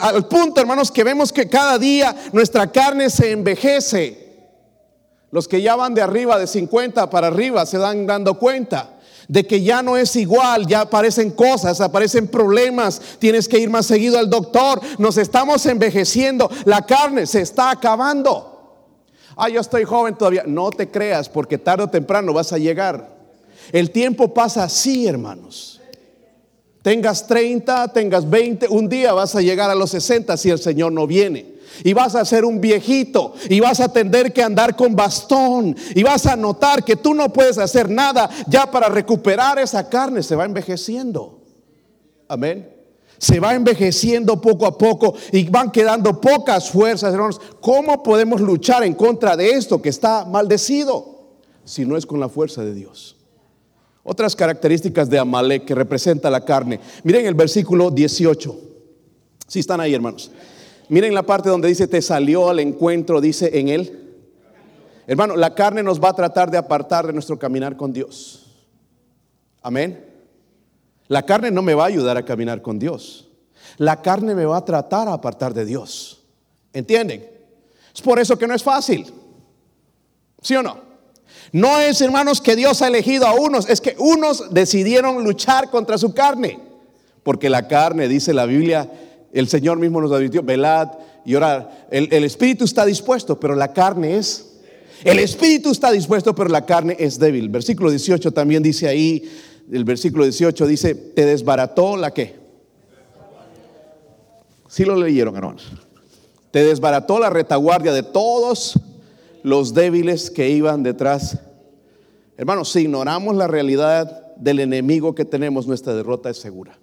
[0.01, 4.49] al, punto, hermanos, que vemos que cada día nuestra carne se envejece.
[5.31, 9.00] Los que ya van de arriba, de 50 para arriba, se dan dando cuenta
[9.31, 13.87] de que ya no es igual, ya aparecen cosas, aparecen problemas, tienes que ir más
[13.87, 18.91] seguido al doctor, nos estamos envejeciendo, la carne se está acabando.
[19.37, 23.09] Ah, yo estoy joven todavía, no te creas porque tarde o temprano vas a llegar.
[23.71, 25.81] El tiempo pasa así, hermanos.
[26.83, 30.91] Tengas 30, tengas 20, un día vas a llegar a los 60 si el Señor
[30.91, 31.60] no viene.
[31.85, 36.03] Y vas a ser un viejito y vas a tener que andar con bastón y
[36.03, 40.37] vas a notar que tú no puedes hacer nada ya para recuperar esa carne, se
[40.37, 41.41] va envejeciendo.
[42.29, 42.77] Amén.
[43.19, 47.41] se va envejeciendo poco a poco y van quedando pocas fuerzas, hermanos.
[47.61, 51.29] ¿Cómo podemos luchar en contra de esto que está maldecido
[51.65, 53.17] si no es con la fuerza de Dios?
[54.03, 56.81] Otras características de Amalek que representa la carne.
[57.05, 58.59] Miren el versículo 18.
[59.47, 60.31] Si están ahí, hermanos.
[60.91, 64.09] Miren la parte donde dice, te salió al encuentro, dice en él.
[65.07, 68.67] Hermano, la carne nos va a tratar de apartar de nuestro caminar con Dios.
[69.63, 70.05] Amén.
[71.07, 73.29] La carne no me va a ayudar a caminar con Dios.
[73.77, 76.25] La carne me va a tratar a apartar de Dios.
[76.73, 77.25] ¿Entienden?
[77.95, 79.07] Es por eso que no es fácil.
[80.43, 80.77] ¿Sí o no?
[81.53, 85.99] No es, hermanos, que Dios ha elegido a unos, es que unos decidieron luchar contra
[85.99, 86.59] su carne.
[87.23, 88.91] Porque la carne, dice la Biblia,
[89.33, 90.89] el Señor mismo nos advirtió, velad
[91.25, 91.87] y orar.
[91.91, 94.51] El, espíritu está dispuesto, pero la carne es
[95.05, 97.49] el espíritu está dispuesto, pero la carne es débil.
[97.49, 99.31] Versículo 18 también dice ahí,
[99.73, 102.35] el versículo 18 dice, te desbarató la qué.
[104.69, 105.73] Sí lo leyeron, hermanos.
[106.51, 108.79] Te desbarató la retaguardia de todos
[109.43, 111.39] los débiles que iban detrás.
[112.37, 116.79] Hermanos, si ignoramos la realidad del enemigo que tenemos, nuestra derrota es segura.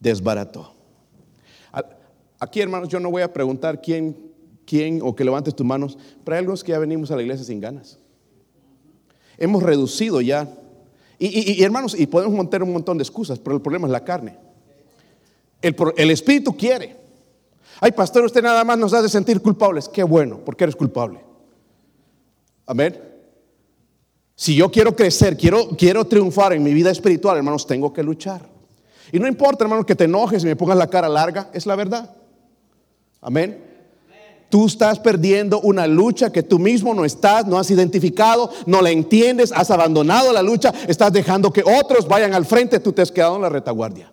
[0.00, 0.79] Desbarató.
[2.40, 4.16] Aquí, hermanos, yo no voy a preguntar quién,
[4.66, 7.44] quién o que levantes tus manos, pero hay algunos que ya venimos a la iglesia
[7.44, 7.98] sin ganas.
[9.36, 10.48] Hemos reducido ya
[11.22, 14.38] y, hermanos, y podemos montar un montón de excusas, pero el problema es la carne.
[15.60, 16.96] El, espíritu quiere.
[17.78, 19.86] Ay, pastor, usted nada más nos hace sentir culpables.
[19.86, 21.20] Qué bueno, porque eres culpable.
[22.64, 22.98] Amén.
[24.34, 28.48] Si yo quiero crecer, quiero, quiero triunfar en mi vida espiritual, hermanos, tengo que luchar.
[29.12, 31.76] Y no importa, hermanos, que te enojes y me pongas la cara larga, es la
[31.76, 32.16] verdad.
[33.20, 33.70] Amén.
[34.48, 38.90] Tú estás perdiendo una lucha que tú mismo no estás, no has identificado, no la
[38.90, 43.12] entiendes, has abandonado la lucha, estás dejando que otros vayan al frente, tú te has
[43.12, 44.12] quedado en la retaguardia.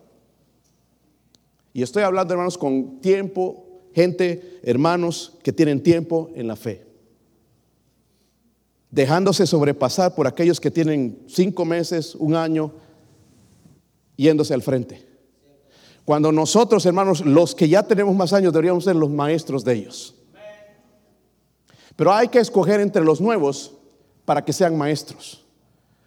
[1.74, 6.86] Y estoy hablando, hermanos, con tiempo, gente, hermanos que tienen tiempo en la fe.
[8.92, 12.74] Dejándose sobrepasar por aquellos que tienen cinco meses, un año,
[14.16, 15.07] yéndose al frente.
[16.08, 20.16] Cuando nosotros, hermanos, los que ya tenemos más años, deberíamos ser los maestros de ellos.
[21.98, 23.74] Pero hay que escoger entre los nuevos
[24.24, 25.44] para que sean maestros.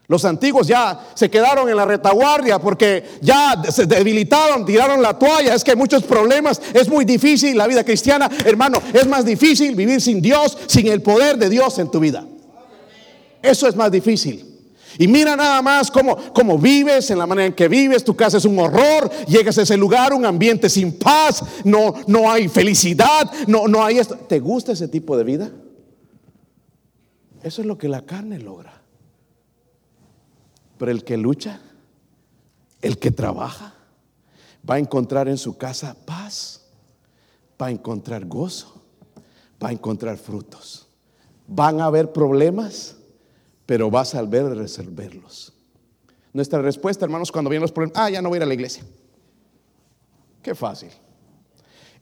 [0.09, 5.55] Los antiguos ya se quedaron en la retaguardia porque ya se debilitaron, tiraron la toalla.
[5.55, 8.31] Es que hay muchos problemas, es muy difícil la vida cristiana.
[8.47, 12.27] Hermano, es más difícil vivir sin Dios, sin el poder de Dios en tu vida.
[13.43, 14.50] Eso es más difícil.
[14.99, 18.39] Y mira nada más cómo, cómo, vives, en la manera en que vives, tu casa
[18.39, 23.31] es un horror, llegas a ese lugar, un ambiente sin paz, no, no hay felicidad,
[23.47, 24.17] no, no hay esto.
[24.17, 25.51] ¿Te gusta ese tipo de vida?
[27.43, 28.83] Eso es lo que la carne logra.
[30.79, 31.61] Pero el que lucha,
[32.81, 33.75] el que trabaja,
[34.69, 36.63] va a encontrar en su casa paz,
[37.61, 38.83] va a encontrar gozo,
[39.63, 40.89] va a encontrar frutos.
[41.47, 42.97] Van a haber problemas,
[43.71, 45.53] pero va a saber resolverlos.
[46.33, 48.55] Nuestra respuesta, hermanos, cuando vienen los problemas, ah, ya no voy a ir a la
[48.55, 48.83] iglesia.
[50.43, 50.89] Qué fácil.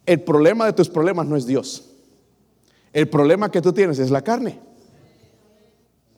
[0.06, 1.84] El problema de tus problemas no es Dios.
[2.90, 4.58] El problema que tú tienes es la carne.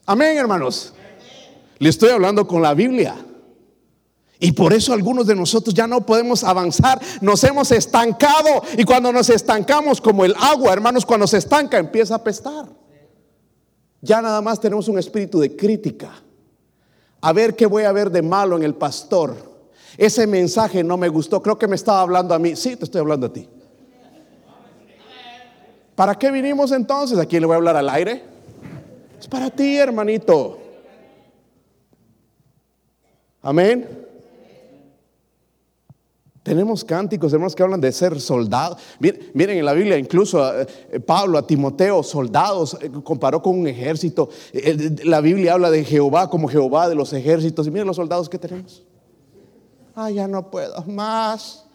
[0.07, 0.95] Amén, hermanos.
[1.81, 3.17] Le estoy hablando con la Biblia.
[4.39, 8.63] Y por eso algunos de nosotros ya no podemos avanzar, nos hemos estancado.
[8.79, 12.80] Y cuando nos estancamos como el agua, hermanos, cuando se estanca empieza a apestar.
[14.01, 16.11] Ya nada más tenemos un espíritu de crítica.
[17.21, 19.37] A ver qué voy a ver de malo en el pastor.
[19.99, 22.57] Ese mensaje no me gustó, creo que me estaba hablando a mí.
[22.57, 23.49] Sí, te estoy hablando a ti.
[25.95, 27.19] ¿Para qué vinimos entonces?
[27.19, 28.23] ¿A quién le voy a hablar al aire?
[29.19, 30.59] Es para ti, hermanito.
[33.43, 34.10] Amén.
[36.43, 38.79] Tenemos cánticos, hermanos, que hablan de ser soldados.
[38.99, 40.67] Miren, en la Biblia, incluso eh,
[41.01, 44.31] Pablo a Timoteo, soldados, eh, comparó con un ejército.
[45.05, 47.67] la Biblia habla de Jehová como Jehová de los ejércitos.
[47.67, 48.83] Y miren los soldados que tenemos.
[49.95, 51.67] Ah, ya no puedo más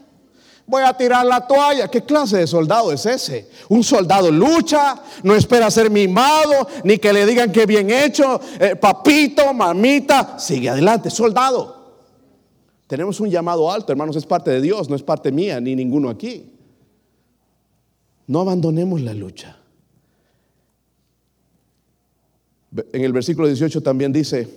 [0.67, 1.88] voy a tirar la toalla.
[1.88, 3.49] ¿Qué clase de soldado es ese?
[3.69, 8.75] Un soldado lucha, no espera ser mimado, ni que le digan que bien hecho, eh,
[8.75, 11.74] papito, mamita, sigue adelante, soldado.
[12.87, 16.09] Tenemos un llamado alto, hermanos, es parte de Dios, no es parte mía, ni ninguno
[16.09, 16.51] aquí.
[18.27, 19.57] No abandonemos la lucha.
[22.91, 24.49] En el versículo 18 también dice,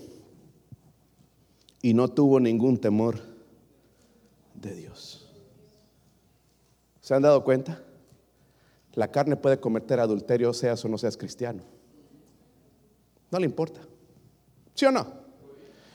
[1.80, 3.20] y no tuvo ningún temor
[4.54, 5.26] de Dios.
[7.00, 7.82] ¿Se han dado cuenta?
[8.94, 11.62] La carne puede cometer adulterio, seas o no seas cristiano.
[13.30, 13.80] No le importa.
[14.74, 15.06] ¿Sí o no?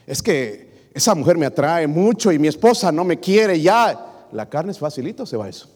[0.07, 4.27] Es que esa mujer me atrae mucho y mi esposa no me quiere ya.
[4.31, 5.69] la carne es facilito, se va eso.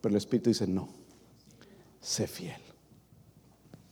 [0.00, 0.88] Pero el Espíritu dice, no,
[2.00, 2.60] sé fiel,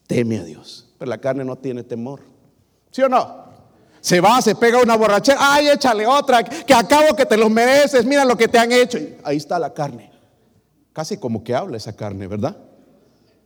[0.07, 0.95] teme a Dios.
[0.99, 2.21] Pero la carne no tiene temor.
[2.91, 3.45] ¿Sí o no?
[4.01, 8.05] Se va, se pega una borrachera, ay, échale otra, que acabo que te lo mereces,
[8.05, 8.99] mira lo que te han hecho.
[9.25, 10.13] ahí está la carne.
[10.93, 12.57] Casi como que habla esa carne, ¿verdad?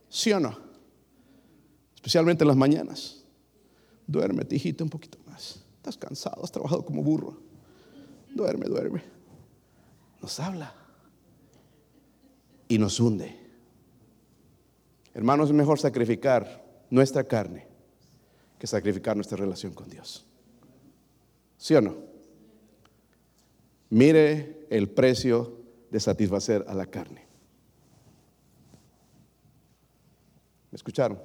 [0.07, 0.57] ¿Sí o no?
[1.95, 3.23] Especialmente en las mañanas.
[4.05, 5.17] Duerme, hijito, un poquito.
[5.81, 7.41] Estás cansado, has trabajado como burro.
[8.35, 9.03] Duerme, duerme.
[10.21, 10.75] Nos habla
[12.67, 13.35] y nos hunde.
[15.15, 17.67] Hermanos, es mejor sacrificar nuestra carne
[18.59, 20.23] que sacrificar nuestra relación con Dios.
[21.57, 21.95] ¿Sí o no?
[23.89, 25.57] Mire el precio
[25.89, 27.25] de satisfacer a la carne.
[30.69, 31.19] ¿Me escucharon?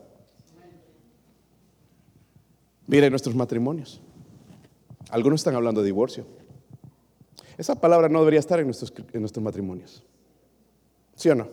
[2.87, 4.01] Mire nuestros matrimonios.
[5.11, 6.27] Algunos están hablando de divorcio.
[7.57, 10.03] Esa palabra no debería estar en nuestros, en nuestros matrimonios.
[11.14, 11.49] ¿Sí o no?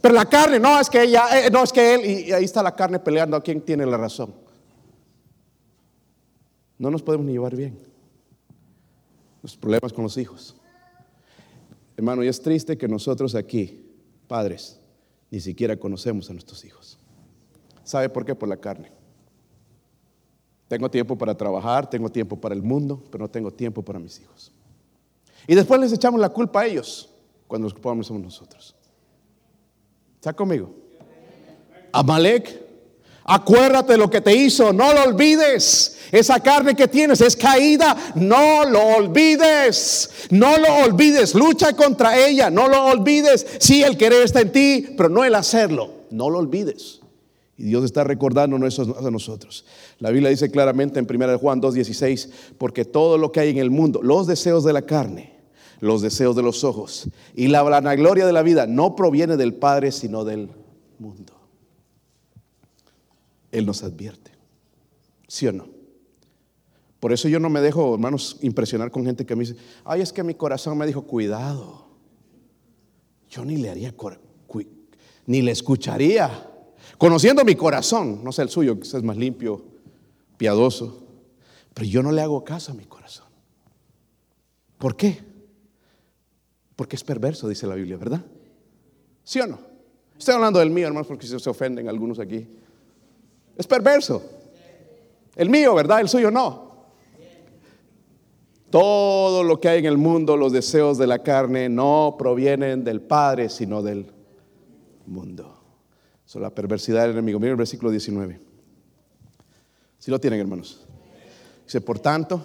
[0.00, 2.62] Pero la carne, no es que ella, eh, no es que él, y ahí está
[2.62, 4.32] la carne peleando a quién tiene la razón.
[6.78, 7.78] No nos podemos ni llevar bien.
[9.42, 10.56] Los problemas con los hijos.
[11.96, 13.84] Hermano, y es triste que nosotros aquí,
[14.28, 14.80] padres,
[15.30, 16.98] ni siquiera conocemos a nuestros hijos.
[17.82, 18.34] ¿Sabe por qué?
[18.34, 18.92] Por la carne.
[20.72, 24.18] Tengo tiempo para trabajar, tengo tiempo para el mundo, pero no tengo tiempo para mis
[24.18, 24.50] hijos.
[25.46, 27.10] Y después les echamos la culpa a ellos
[27.46, 28.74] cuando los culpables somos nosotros.
[30.14, 30.70] ¿Está conmigo?
[31.92, 32.58] Amalek,
[33.22, 35.98] acuérdate lo que te hizo, no lo olvides.
[36.10, 40.28] Esa carne que tienes es caída, no lo olvides.
[40.30, 43.46] No lo olvides, lucha contra ella, no lo olvides.
[43.60, 45.90] Sí, el querer está en ti, pero no el hacerlo.
[46.10, 47.01] No lo olvides.
[47.56, 49.64] Y Dios está recordándonos eso a nosotros.
[49.98, 53.70] La Biblia dice claramente en 1 Juan 2:16, porque todo lo que hay en el
[53.70, 55.32] mundo, los deseos de la carne,
[55.80, 59.92] los deseos de los ojos y la vanagloria de la vida no proviene del Padre,
[59.92, 60.48] sino del
[60.98, 61.34] mundo.
[63.50, 64.30] Él nos advierte.
[65.28, 65.66] ¿Sí o no?
[67.00, 70.12] Por eso yo no me dejo, hermanos, impresionar con gente que me dice, ay, es
[70.12, 71.88] que mi corazón me dijo, cuidado.
[73.28, 73.92] Yo ni le haría,
[75.26, 76.51] ni le escucharía.
[77.02, 79.60] Conociendo mi corazón, no sé el suyo, que es más limpio,
[80.36, 81.02] piadoso,
[81.74, 83.26] pero yo no le hago caso a mi corazón.
[84.78, 85.18] ¿Por qué?
[86.76, 88.24] Porque es perverso, dice la Biblia, ¿verdad?
[89.24, 89.58] ¿Sí o no?
[90.16, 92.46] Estoy hablando del mío, hermanos, porque se ofenden algunos aquí.
[93.56, 94.22] Es perverso.
[95.34, 96.02] El mío, ¿verdad?
[96.02, 96.84] El suyo no.
[98.70, 103.00] Todo lo que hay en el mundo, los deseos de la carne, no provienen del
[103.00, 104.06] Padre, sino del
[105.06, 105.61] mundo.
[106.32, 107.38] Son la perversidad del enemigo.
[107.38, 108.40] Miren el versículo 19.
[109.98, 110.80] Si lo tienen, hermanos.
[111.66, 112.42] Dice, por tanto,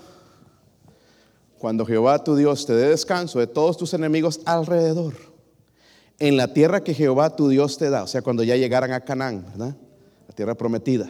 [1.57, 5.13] cuando Jehová tu Dios te dé descanso de todos tus enemigos alrededor,
[6.19, 9.05] en la tierra que Jehová tu Dios te da, o sea, cuando ya llegaran a
[9.05, 9.45] Canaán.
[9.57, 11.09] La tierra prometida.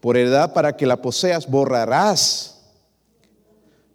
[0.00, 2.62] Por heredad para que la poseas, borrarás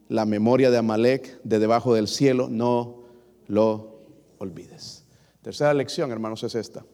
[0.09, 3.01] la memoria de Amalek de debajo del cielo, no
[3.47, 4.01] lo
[4.37, 5.05] olvides.
[5.41, 6.85] Tercera lección, hermanos, es esta.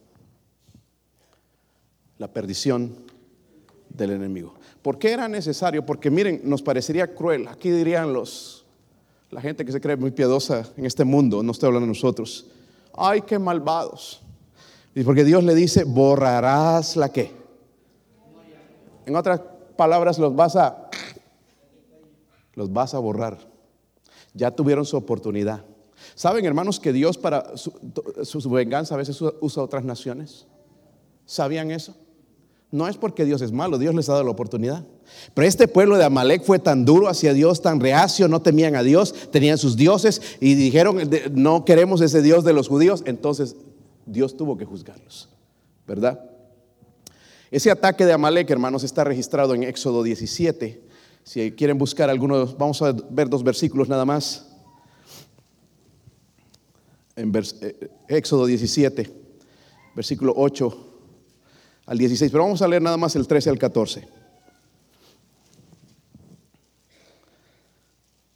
[2.22, 2.94] La perdición
[3.90, 4.54] del enemigo.
[4.84, 5.84] ¿Por qué era necesario?
[5.84, 7.48] Porque miren, nos parecería cruel.
[7.48, 8.64] Aquí dirían los
[9.32, 12.46] la gente que se cree muy piadosa en este mundo, no estoy hablando de nosotros.
[12.94, 14.22] Ay, qué malvados.
[14.94, 17.32] Y porque Dios le dice, borrarás la qué.
[19.08, 19.42] En otras
[19.76, 20.92] palabras, los vas a
[22.54, 23.40] los vas a borrar.
[24.36, 25.66] Ya tuvieron su oportunidad.
[26.14, 27.74] ¿Saben, hermanos, que Dios para su,
[28.24, 30.46] su venganza a veces usa otras naciones?
[31.26, 31.96] ¿Sabían eso?
[32.72, 34.86] No es porque Dios es malo, Dios les ha dado la oportunidad.
[35.34, 38.84] Pero este pueblo de Amalek fue tan duro hacia Dios, tan reacio, no temían a
[38.84, 40.98] Dios, tenían sus dioses y dijeron,
[41.34, 43.58] no queremos ese Dios de los judíos, entonces
[44.06, 45.28] Dios tuvo que juzgarlos,
[45.86, 46.22] ¿verdad?
[47.52, 50.82] Ese ataque de Amalek, hermanos, está registrado en Éxodo 17.
[51.26, 54.48] Si quieren buscar algunos, vamos a ver dos versículos nada más.
[57.18, 59.12] En eh, Éxodo 17,
[59.94, 60.91] versículo 8
[61.86, 64.08] al 16, pero vamos a leer nada más el 13 al 14.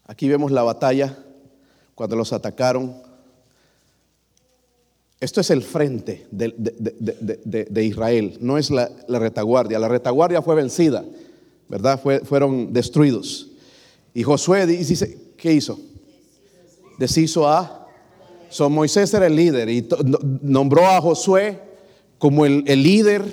[0.08, 1.18] Aquí vemos la batalla
[1.96, 2.96] cuando los atacaron.
[5.20, 9.80] Esto es el frente de, Israel, no es la, retaguardia.
[9.80, 11.04] La retaguardia fue vencida,
[11.70, 12.00] ¿verdad?
[12.24, 13.50] fueron destruidos.
[14.14, 15.80] Y Josué dice, ¿qué hizo?
[16.98, 17.82] Deshizo a...
[18.50, 19.86] So, Moisés era el líder y
[20.42, 21.60] nombró a Josué
[22.18, 23.24] como el, el líder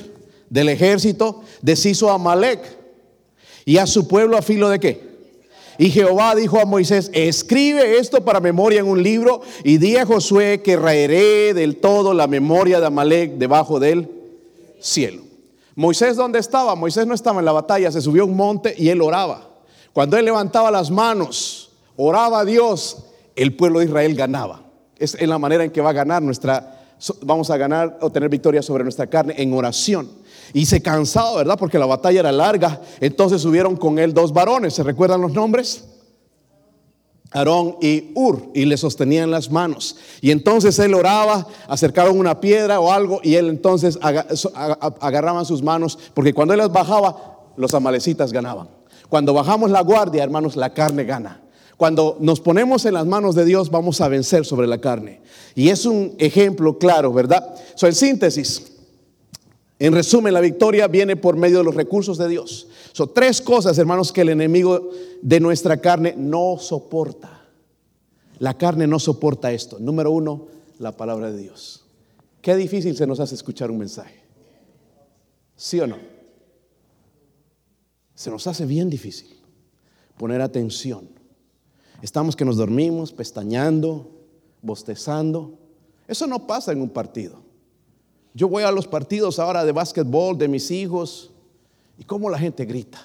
[0.51, 2.61] del ejército, deshizo a Malek
[3.65, 5.13] y a su pueblo a filo de qué?
[5.79, 10.07] Y Jehová dijo a Moisés, escribe esto para memoria en un libro y di a
[10.07, 14.09] Josué que raeré del todo la memoria de Amalek debajo del
[14.81, 15.23] cielo.
[15.75, 16.75] Moisés, ¿dónde estaba?
[16.75, 19.49] Moisés no estaba en la batalla, se subió a un monte y él oraba.
[19.93, 23.05] Cuando él levantaba las manos, oraba a Dios,
[23.37, 24.63] el pueblo de Israel ganaba.
[24.99, 26.82] Es en la manera en que va a ganar nuestra,
[27.23, 30.11] vamos a ganar o tener victoria sobre nuestra carne en oración.
[30.53, 31.59] Y se cansaba, ¿verdad?
[31.59, 32.81] Porque la batalla era larga.
[33.01, 34.75] Entonces subieron con él dos varones.
[34.75, 35.85] ¿Se recuerdan los nombres?
[37.33, 39.97] Aarón y Ur, y le sostenían las manos.
[40.21, 43.99] Y entonces él oraba, acercaron una piedra o algo, y él entonces
[45.01, 48.69] agarraban sus manos, porque cuando él las bajaba, los amalecitas ganaban.
[49.09, 51.41] Cuando bajamos la guardia, hermanos, la carne gana.
[51.83, 55.21] Cuando nos ponemos en las manos de Dios, vamos a vencer sobre la carne.
[55.57, 57.57] Y es un ejemplo claro, ¿verdad?
[57.75, 58.71] So, en síntesis,
[59.81, 62.69] en resumen, la victoria viene por medio de los recursos de Dios.
[62.93, 64.91] Son tres cosas, hermanos, que el enemigo
[65.23, 67.49] de nuestra carne no soporta.
[68.39, 69.81] La carne no soporta esto.
[69.81, 70.47] Número uno,
[70.79, 71.85] la palabra de Dios.
[72.43, 74.23] Qué difícil se nos hace escuchar un mensaje.
[75.57, 75.97] ¿Sí o no?
[78.15, 79.37] Se nos hace bien difícil
[80.17, 81.12] poner atención.
[82.03, 84.11] Estamos que nos dormimos, pestañando,
[84.61, 85.57] bostezando.
[86.09, 87.37] Eso no pasa en un partido.
[88.35, 91.31] Yo voy a los partidos ahora de básquetbol de mis hijos
[91.97, 93.01] y cómo la gente grita.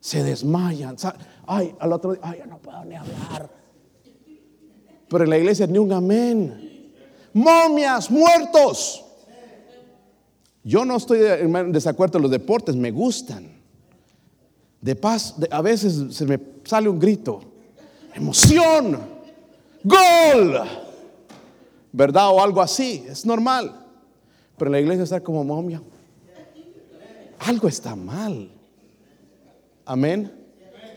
[0.00, 0.96] Se desmayan.
[1.46, 3.48] Ay, al otro día, ay, yo no puedo ni hablar.
[5.08, 6.92] Pero en la iglesia ni un amén.
[7.32, 9.04] Momias, muertos.
[10.64, 13.53] Yo no estoy en desacuerdo en los deportes, me gustan.
[14.84, 17.40] De paz, a veces se me sale un grito.
[18.14, 19.00] Emoción.
[19.82, 20.60] Gol.
[21.90, 22.28] ¿verdad?
[22.34, 23.82] O algo así, es normal.
[24.58, 25.80] Pero la iglesia está como momia.
[27.38, 28.50] Algo está mal.
[29.86, 30.30] Amén.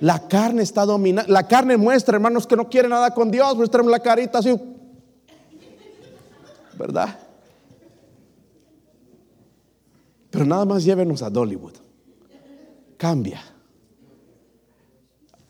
[0.01, 1.31] La carne está dominando.
[1.31, 3.55] La carne muestra, hermanos, que no quiere nada con Dios.
[3.55, 4.53] Muéstrame la carita así.
[6.77, 7.17] ¿Verdad?
[10.29, 11.75] Pero nada más llévenos a Dollywood.
[12.97, 13.39] Cambia.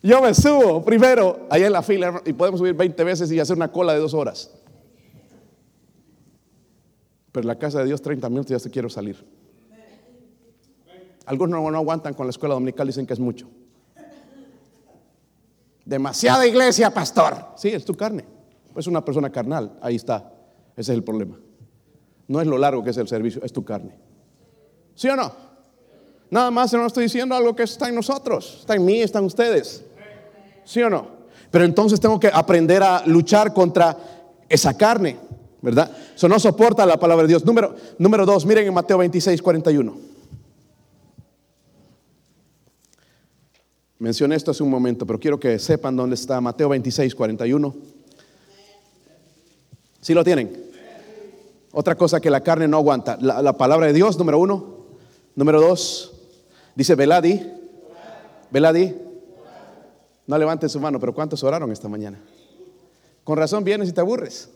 [0.08, 3.58] Yo me subo primero allá en la fila y podemos subir 20 veces y hacer
[3.58, 4.50] una cola de dos horas.
[7.34, 9.22] Pero en la casa de Dios 30 minutos ya se quiero salir.
[11.26, 13.50] Algunos no, aguantan con la escuela dominical, dicen que es mucho.
[15.84, 17.36] Demasiada iglesia, pastor.
[17.58, 18.24] Sí, es tu carne.
[18.78, 19.78] Es una persona carnal.
[19.82, 20.32] Ahí está.
[20.78, 21.38] Ese es el problema.
[22.30, 23.94] No es lo largo que es el servicio, es tu carne.
[24.96, 25.34] ¿Sí o no?
[26.30, 28.60] Nada más no estoy diciendo algo que está en nosotros.
[28.62, 29.84] Está en mí, están ustedes.
[30.68, 31.08] ¿Sí o no?
[31.50, 33.98] Pero entonces tengo que aprender a luchar contra
[34.50, 35.18] esa carne.
[35.62, 35.90] ¿verdad?
[36.14, 37.46] Eso no soporta la palabra de Dios.
[37.46, 39.98] Número, número dos, miren en Mateo 26, 41.
[44.00, 47.76] Mencioné esto hace un momento, pero quiero que sepan dónde está Mateo 26, 41.
[50.02, 50.66] ¿Sí lo tienen?
[51.72, 53.18] Otra cosa que la carne no aguanta.
[53.22, 54.78] La, palabra de Dios, número uno.
[55.36, 56.14] Número dos,
[56.76, 57.42] dice Veladi.
[58.52, 59.07] Veladi.
[60.28, 62.22] No levanten su mano, pero ¿cuántos oraron esta mañana?
[63.24, 64.50] Con razón vienes y te aburres.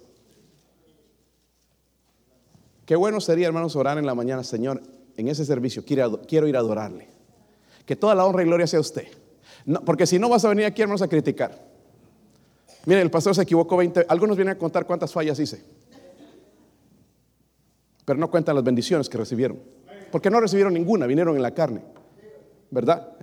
[2.85, 4.81] Qué bueno sería, hermanos, orar en la mañana, Señor,
[5.15, 7.07] en ese servicio quiero, ir a adorarle.
[7.85, 9.07] Que toda la honra y gloria sea usted.
[9.85, 11.71] porque si no vas a venir aquí, hermanos, a criticar.
[12.85, 14.05] Miren, el pastor se equivocó 20.
[14.09, 15.63] Algunos vienen a contar cuántas fallas hice.
[18.03, 19.59] Pero no cuentan las bendiciones que recibieron.
[20.11, 21.81] Porque no recibieron ninguna, vinieron en la carne.
[22.71, 23.15] ¿Verdad?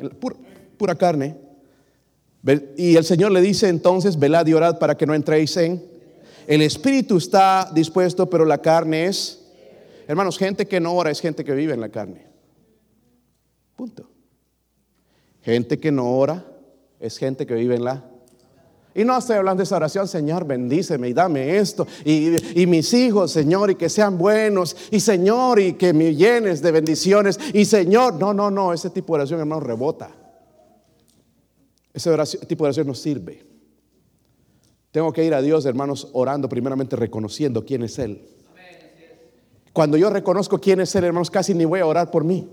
[0.79, 1.48] Pura carne.
[2.77, 5.83] Y el Señor le dice entonces, velad y orad para que no entréis en.
[6.47, 9.39] El espíritu está dispuesto, pero la carne es
[10.09, 12.25] Hermanos, gente que no ora es gente que vive en la carne.
[13.77, 14.09] Punto.
[15.43, 16.47] Gente que no ora
[16.99, 18.05] es gente que vive en la...
[18.95, 21.87] Y no estoy hablando de esa oración, Señor, bendíceme y dame esto.
[22.07, 24.75] Y, y, mis hijos, Señor, y que sean buenos.
[24.91, 27.39] Y Señor, y que me llenes de bendiciones.
[27.53, 30.11] Y Señor, no, no, no, ese tipo de oración, hermano, rebota.
[31.99, 33.45] Ese tipo de oración no sirve.
[34.91, 38.27] Tengo que ir a Dios, hermanos, orando primeramente, reconociendo quién es Él.
[39.73, 42.49] Cuando yo reconozco quién es Él, hermanos, casi ni voy a orar por mí.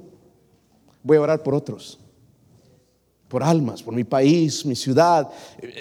[1.01, 1.99] Voy a orar por otros.
[3.27, 5.29] Por almas, por mi país, mi ciudad,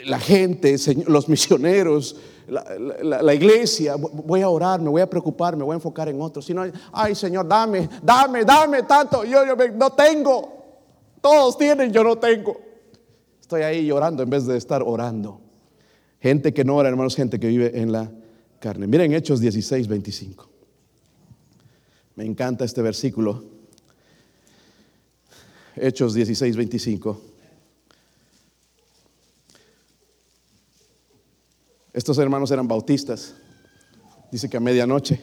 [0.07, 3.97] la gente, los misioneros, la, iglesia.
[3.97, 6.45] Voy a orar, me voy a preocupar, me voy a enfocar en otros.
[6.45, 9.25] Si no, ay Señor, dame, dame, dame tanto.
[9.25, 9.41] Yo,
[9.75, 10.53] no tengo.
[11.21, 12.74] Todos tienen, yo no tengo
[13.55, 15.41] estoy ahí llorando en vez de estar orando.
[16.21, 18.11] Gente que no ora, hermanos, gente que vive en la
[18.59, 18.89] carne.
[18.89, 20.51] Miren Hechos 16, 25.
[22.17, 23.45] Me encanta este versículo.
[25.77, 27.21] Hechos 16, 25.
[31.93, 33.35] Estos hermanos eran bautistas.
[34.33, 35.21] Dice que a medianoche.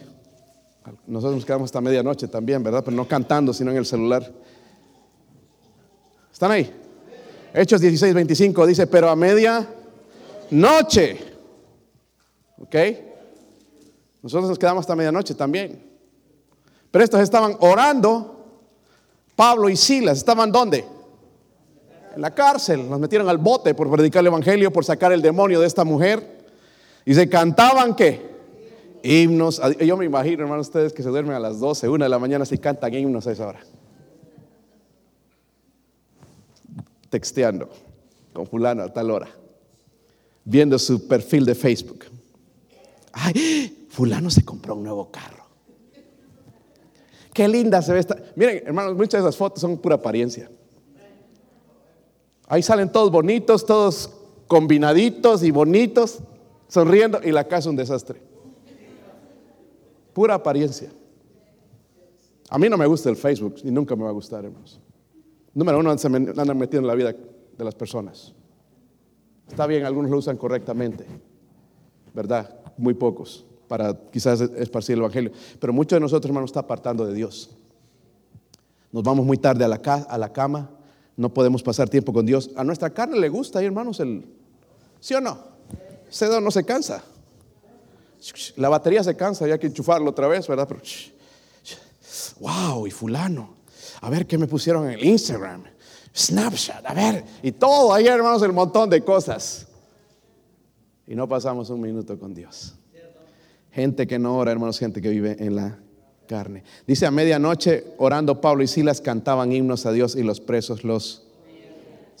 [1.06, 2.82] Nosotros nos quedamos hasta medianoche también, ¿verdad?
[2.82, 4.32] Pero no cantando, sino en el celular.
[6.32, 6.81] ¿Están ahí?
[7.54, 9.66] Hechos 16, 25 dice, pero a media
[10.50, 11.18] noche.
[12.58, 12.76] ¿Ok?
[14.22, 15.82] Nosotros nos quedamos hasta medianoche también.
[16.90, 18.38] Pero estos estaban orando.
[19.34, 20.84] Pablo y Silas estaban ¿dónde?
[22.14, 22.88] En la cárcel.
[22.88, 26.42] Nos metieron al bote por predicar el evangelio, por sacar el demonio de esta mujer.
[27.04, 28.30] Y se cantaban qué?
[29.02, 29.60] Himnos.
[29.80, 32.44] Yo me imagino, hermanos, ustedes que se duermen a las 12, 1 de la mañana,
[32.44, 33.60] si cantan himnos a esa hora.
[37.12, 37.68] Texteando
[38.32, 39.28] con fulano a tal hora.
[40.44, 42.06] Viendo su perfil de Facebook.
[43.12, 45.44] Ay, fulano se compró un nuevo carro.
[47.34, 48.16] Qué linda se ve esta.
[48.34, 50.50] Miren, hermanos, muchas de esas fotos son pura apariencia.
[52.48, 54.10] Ahí salen todos bonitos, todos
[54.46, 56.20] combinaditos y bonitos,
[56.66, 58.22] sonriendo, y la casa es un desastre.
[60.14, 60.90] Pura apariencia.
[62.48, 64.80] A mí no me gusta el Facebook y nunca me va a gustar, hermanos.
[65.54, 67.14] Número uno, se andan metiendo en la vida
[67.56, 68.32] de las personas.
[69.48, 71.04] Está bien, algunos lo usan correctamente,
[72.14, 72.54] ¿verdad?
[72.78, 75.32] Muy pocos para quizás esparcir el Evangelio.
[75.58, 77.50] Pero muchos de nosotros, hermanos, está apartando de Dios.
[78.90, 80.70] Nos vamos muy tarde a la, a la cama,
[81.16, 82.50] no podemos pasar tiempo con Dios.
[82.56, 84.24] A nuestra carne le gusta, hermanos, el...
[85.00, 85.38] ¿Sí o no?
[86.18, 87.02] Dedo no se cansa.
[88.56, 90.68] La batería se cansa y hay que enchufarlo otra vez, ¿verdad?
[92.40, 93.61] Wow, y fulano.
[94.02, 95.62] A ver qué me pusieron en el Instagram.
[96.14, 97.24] Snapchat, a ver.
[97.42, 99.66] Y todo ahí, hermanos, el montón de cosas.
[101.06, 102.74] Y no pasamos un minuto con Dios.
[103.70, 105.78] Gente que no ora, hermanos, gente que vive en la
[106.26, 106.64] carne.
[106.86, 111.24] Dice a medianoche, orando Pablo y Silas cantaban himnos a Dios y los presos los...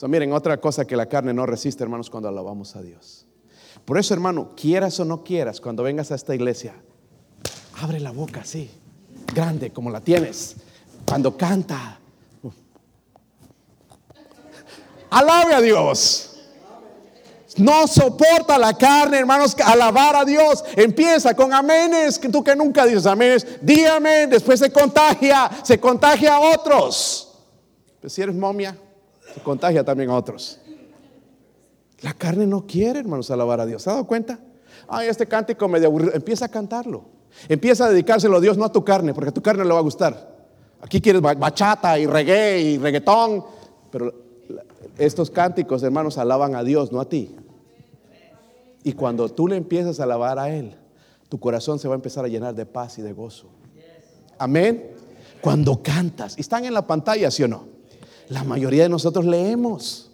[0.08, 3.26] miren, otra cosa que la carne no resiste, hermanos, cuando alabamos a Dios.
[3.84, 6.74] Por eso, hermano, quieras o no quieras, cuando vengas a esta iglesia,
[7.80, 8.70] abre la boca así,
[9.34, 10.56] grande como la tienes.
[11.06, 11.98] Cuando canta,
[15.10, 16.28] alabe a Dios.
[17.58, 20.64] No soporta la carne, hermanos, alabar a Dios.
[20.74, 25.78] Empieza con aménes, que tú que nunca dices aménes, di amén, después se contagia, se
[25.78, 27.28] contagia a otros.
[28.00, 28.76] Pero si eres momia,
[29.34, 30.60] se contagia también a otros.
[32.00, 33.82] La carne no quiere, hermanos, alabar a Dios.
[33.82, 34.38] ¿Se ha dado cuenta?
[34.88, 36.12] Ay, este cántico medio aburrido.
[36.14, 37.04] Empieza a cantarlo.
[37.48, 39.78] Empieza a dedicárselo a Dios, no a tu carne, porque a tu carne le va
[39.78, 40.31] a gustar.
[40.82, 43.44] Aquí quieres bachata y reggae y reggaetón,
[43.90, 44.12] pero
[44.98, 47.34] estos cánticos, hermanos, alaban a Dios, no a ti.
[48.82, 50.74] Y cuando tú le empiezas a alabar a Él,
[51.28, 53.46] tu corazón se va a empezar a llenar de paz y de gozo.
[54.38, 54.90] Amén.
[55.40, 57.64] Cuando cantas, están en la pantalla, ¿sí o no?
[58.28, 60.10] La mayoría de nosotros leemos.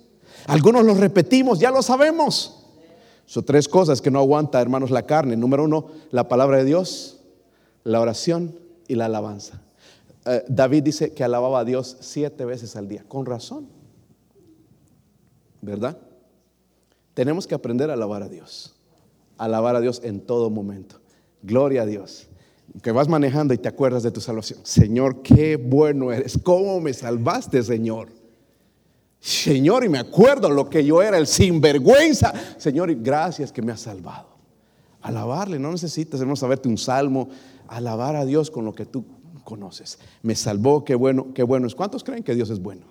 [0.47, 2.67] Algunos los repetimos, ya lo sabemos.
[3.25, 5.37] Son tres cosas que no aguanta, hermanos, la carne.
[5.37, 7.21] Número uno, la palabra de Dios,
[7.85, 9.63] la oración y la alabanza.
[10.25, 13.69] Eh, David dice que alababa a Dios siete veces al día, con razón.
[15.61, 15.99] ¿Verdad?
[17.15, 18.77] Tenemos que aprender a alabar a Dios.
[19.39, 21.01] Alabar a Dios en todo momento.
[21.43, 22.29] Gloria a Dios.
[22.83, 24.61] Que vas manejando y te acuerdas de tu salvación.
[24.63, 26.39] Señor, qué bueno eres.
[26.43, 28.09] ¿Cómo me salvaste, Señor?
[29.21, 32.33] Señor, y me acuerdo lo que yo era, el sinvergüenza.
[32.57, 34.29] Señor, y gracias que me has salvado.
[35.03, 37.29] Alabarle, no necesitas, hermano, saberte un salmo.
[37.67, 39.05] Alabar a Dios con lo que tú
[39.49, 39.99] conoces.
[40.21, 41.75] Me salvó, qué bueno, qué bueno es.
[41.75, 42.83] ¿Cuántos creen que Dios es bueno?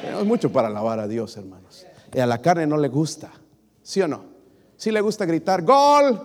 [0.00, 1.84] Tenemos mucho para alabar a Dios, hermanos.
[2.14, 3.32] Y a la carne no le gusta,
[3.82, 4.22] ¿sí o no?
[4.76, 6.20] Sí le gusta gritar, gol,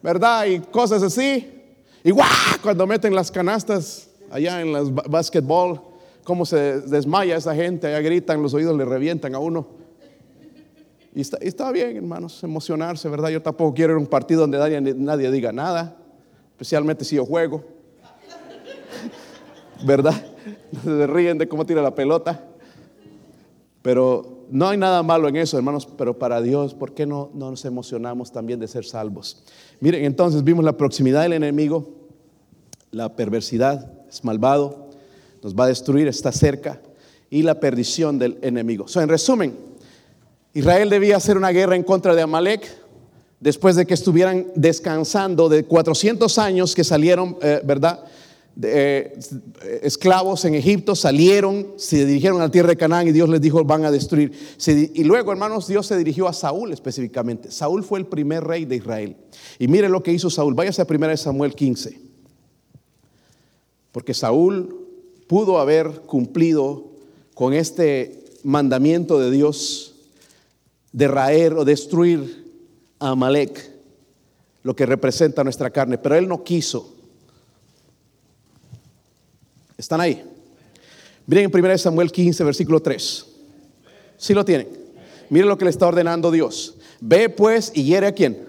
[0.00, 0.44] ¿verdad?
[0.46, 1.62] Y cosas así.
[2.04, 2.28] Y guau,
[2.62, 5.80] cuando meten las canastas allá en las basketball
[6.22, 9.66] cómo se desmaya esa gente, allá gritan, los oídos le revientan a uno.
[11.12, 13.30] Y está, bien, hermanos, emocionarse, ¿verdad?
[13.30, 15.96] Yo tampoco quiero ir a un partido donde nadie, nadie diga nada,
[16.52, 17.73] especialmente si yo juego,
[19.84, 20.14] ¿verdad?
[20.84, 22.44] Se ríen de cómo tira la pelota.
[23.82, 27.50] Pero no hay nada malo en eso, hermanos, pero para Dios, ¿por qué no, no
[27.50, 29.42] nos emocionamos también de ser salvos?
[29.80, 31.90] Miren, entonces vimos la proximidad del enemigo,
[32.90, 34.88] la perversidad, es malvado,
[35.42, 36.80] nos va a destruir, está cerca,
[37.28, 38.88] y la perdición del enemigo.
[38.88, 39.54] So, en resumen,
[40.54, 42.66] Israel debía hacer una guerra en contra de Amalek
[43.40, 48.04] después de que estuvieran descansando de 400 años que salieron, eh, ¿verdad?
[48.62, 49.18] Eh,
[49.82, 53.64] esclavos en Egipto, salieron, se dirigieron a la tierra de Canaán y Dios les dijo,
[53.64, 54.32] van a destruir.
[54.66, 57.50] y luego, hermanos, Dios se dirigió a Saúl específicamente.
[57.50, 59.16] Saúl fue el primer rey de Israel.
[59.58, 60.54] Y mire lo que hizo Saúl.
[60.54, 62.00] Váyase a 1 Samuel 15.
[63.90, 64.86] Porque Saúl
[65.26, 66.92] pudo haber cumplido
[67.34, 69.94] con este mandamiento de Dios
[70.92, 72.44] de raer o destruir
[73.00, 73.72] a Amalek,
[74.62, 76.93] lo que representa nuestra carne, pero él no quiso.
[79.84, 80.24] ¿Están ahí?
[81.26, 83.26] Miren en 1 Samuel 15, versículo 3.
[84.16, 84.66] ¿Sí lo tienen?
[85.28, 86.76] Miren lo que le está ordenando Dios.
[87.02, 88.48] Ve pues y hiere a quién?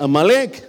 [0.00, 0.68] Amalek.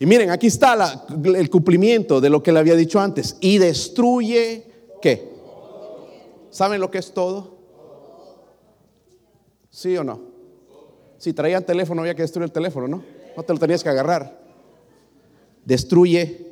[0.00, 3.38] Y miren, aquí está el cumplimiento de lo que le había dicho antes.
[3.40, 4.66] Y destruye,
[5.00, 5.30] ¿qué?
[6.50, 7.56] ¿Saben lo que es todo?
[9.70, 10.20] ¿Sí o no?
[11.16, 13.02] Si traían teléfono había que destruir el teléfono, ¿no?
[13.34, 14.42] No te lo tenías que agarrar.
[15.64, 16.46] Destruye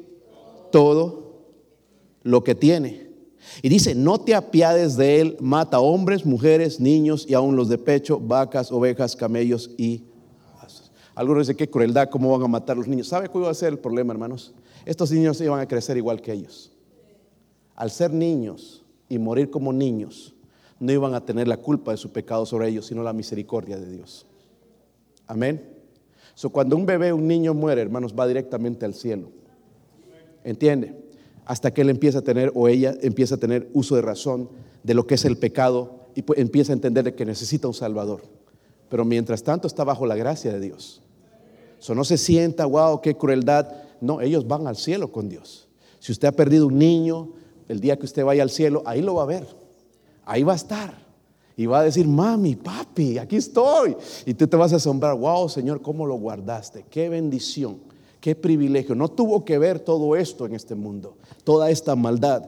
[0.73, 1.26] todo
[2.27, 3.07] lo que tiene.
[3.63, 7.79] Y dice, no te apiades de él, mata hombres, mujeres, niños y aún los de
[7.79, 10.03] pecho, vacas, ovejas, camellos y
[11.15, 13.09] algunos dicen, qué crueldad, cómo van a matar a los niños.
[13.09, 14.53] ¿Sabe cuál va a ser el problema, hermanos?
[14.85, 16.73] Estos niños iban a crecer igual que ellos.
[17.75, 20.35] Al ser niños y morir como niños,
[20.79, 23.91] no iban a tener la culpa de su pecado sobre ellos, sino la misericordia de
[23.91, 24.27] Dios.
[25.27, 25.67] Amén.
[26.35, 29.31] So, cuando un bebé, un niño muere, hermanos, va directamente al cielo.
[30.45, 31.06] ¿Entiende?
[31.47, 34.51] Hasta que él empieza a tener o ella empieza a tener uso de razón
[34.83, 38.23] de lo que es el pecado y empieza a entender que necesita un Salvador.
[38.89, 41.03] Pero mientras tanto está bajo la gracia de Dios.
[41.79, 43.69] So, no se sienta, wow, qué crueldad.
[44.01, 45.69] No, ellos van al cielo con Dios.
[45.99, 47.33] Si usted ha perdido un niño,
[47.69, 49.47] el día que usted vaya al cielo, ahí lo va a ver.
[50.25, 51.07] Ahí va a estar.
[51.57, 53.97] Y va a decir, mami, papi, aquí estoy.
[54.27, 56.85] Y tú te vas a asombrar, wow, Señor, ¿cómo lo guardaste?
[56.91, 57.79] Qué bendición,
[58.27, 58.97] qué privilegio.
[58.97, 62.43] No tuvo que ver todo esto en este mundo, toda esta maldad.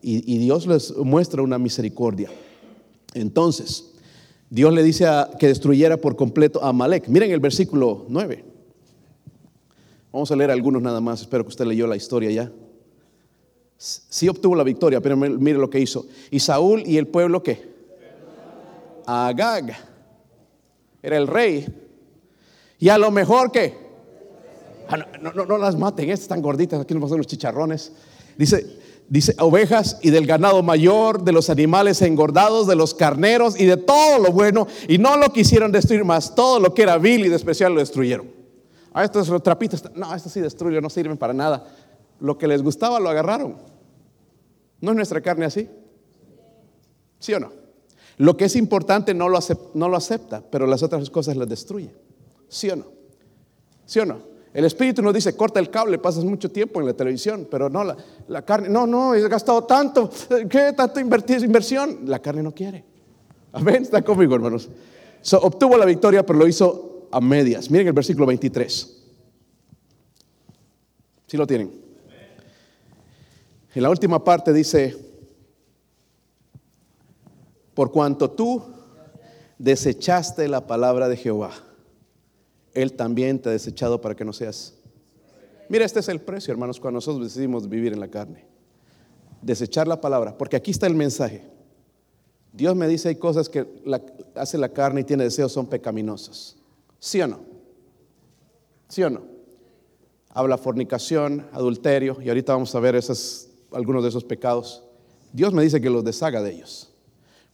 [0.00, 2.30] Y, Dios les muestra una misericordia.
[3.14, 3.94] Entonces,
[4.48, 5.06] Dios le dice
[5.40, 7.08] que destruyera por completo a Amalek.
[7.08, 8.44] Miren el versículo 9.
[10.12, 11.22] Vamos a leer algunos nada más.
[11.22, 12.52] Espero que usted leyó la historia ya.
[13.76, 16.06] Sí obtuvo la victoria, pero mire lo que hizo.
[16.30, 17.74] Y Saúl y el pueblo, ¿qué?
[19.04, 19.74] Agag.
[21.02, 21.66] Era el rey.
[22.78, 23.83] Y a lo mejor que...
[24.88, 27.92] Ah, no, las maten, estas están gorditas, aquí nos pasan los chicharrones.
[28.36, 28.78] Dice,
[29.08, 33.76] dice, ovejas y del ganado mayor, de los animales engordados, de los carneros y de
[33.76, 34.66] todo lo bueno.
[34.88, 38.26] Y no lo quisieron destruir más, todo lo que era vil y despreciable lo destruyeron.
[38.92, 41.66] A ah, estos trapitos, no, estos sí destruyen, no sirven para nada.
[42.20, 43.56] Lo que les gustaba lo agarraron.
[44.80, 45.68] ¿No es nuestra carne así?
[47.18, 47.50] ¿Sí o no?
[48.18, 51.48] Lo que es importante no lo, acepta, no lo acepta, pero las otras cosas las
[51.48, 51.90] destruye.
[52.48, 52.84] ¿Sí o no?
[53.86, 54.33] ¿Sí o no?
[54.54, 57.82] El espíritu nos dice, corta el cable, pasas mucho tiempo en la televisión, pero no,
[58.28, 60.08] la, carne, no, no, he gastado tanto,
[60.48, 62.02] ¿qué tanto inversión?
[62.04, 62.84] La carne no quiere.
[63.50, 64.70] Amén, está conmigo, hermanos.
[65.42, 67.68] obtuvo la victoria, pero lo hizo a medias.
[67.68, 69.02] Miren el versículo 23.
[71.26, 71.72] Si lo tienen?
[73.74, 74.96] En la última parte dice,
[77.74, 78.62] por cuanto tú
[79.58, 81.50] desechaste la palabra de Jehová,
[82.74, 84.74] Él también te ha desechado para que no seas.
[85.68, 88.46] Mira, este es el precio, hermanos, cuando nosotros decidimos vivir en la carne.
[89.40, 91.42] Desechar la palabra, porque aquí está el mensaje.
[92.52, 93.66] Dios me dice hay cosas que
[94.34, 96.56] hace la carne y tiene deseos, son pecaminosas.
[96.98, 97.40] ¿Sí o no?
[98.88, 99.22] ¿Sí o no?
[100.30, 104.84] Habla fornicación, adulterio, y ahorita vamos a ver esos, algunos de esos pecados.
[105.32, 106.92] Dios me dice que los deshaga de ellos.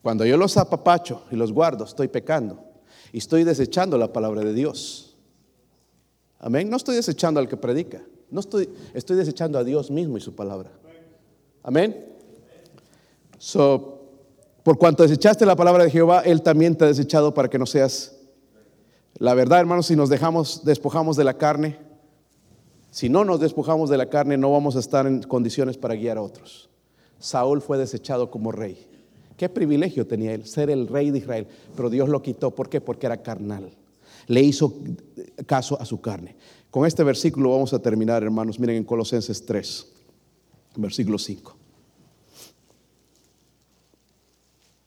[0.03, 2.65] Cuando yo los apapacho y los guardo, estoy pecando
[3.13, 5.10] y estoy desechando la palabra de Dios.
[6.41, 6.69] Amén.
[6.69, 10.35] No estoy desechando al que predica, no estoy, estoy desechando a Dios mismo y su
[10.35, 10.73] palabra.
[11.63, 12.07] Amén.
[14.63, 17.67] Por cuanto desechaste la palabra de Jehová, Él también te ha desechado para que no
[17.67, 18.17] seas
[19.21, 21.77] la verdad, hermanos, si nos dejamos, despojamos de la carne,
[22.91, 26.17] si no nos despojamos de la carne, no vamos a estar en condiciones para guiar
[26.17, 26.71] a otros.
[27.19, 28.87] Saúl fue desechado como rey.
[29.37, 31.47] Qué privilegio tenía él, ser el rey de Israel.
[31.77, 32.51] Pero Dios lo quitó.
[32.51, 32.81] ¿Por qué?
[32.81, 33.71] Porque era carnal.
[34.31, 34.73] Le hizo
[35.45, 36.37] caso a su carne.
[36.71, 38.61] Con este versículo vamos a terminar, hermanos.
[38.61, 39.87] Miren en Colosenses 3,
[40.77, 41.57] versículo 5.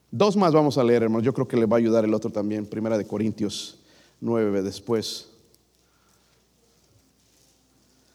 [0.09, 1.25] Dos más vamos a leer, hermanos.
[1.25, 2.65] Yo creo que le va a ayudar el otro también.
[2.65, 3.79] Primera de Corintios
[4.21, 5.27] nueve después,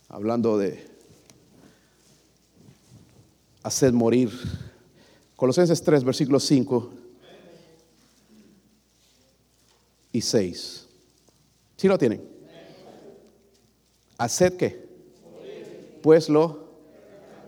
[0.09, 0.83] hablando de
[3.62, 4.31] hacer morir.
[5.37, 6.91] Colosenses 3, versículos 5
[10.12, 10.88] y 6.
[11.79, 12.29] ¿Sí lo tienen?
[14.18, 14.89] ¿Haced qué?
[16.03, 16.66] Pues lo...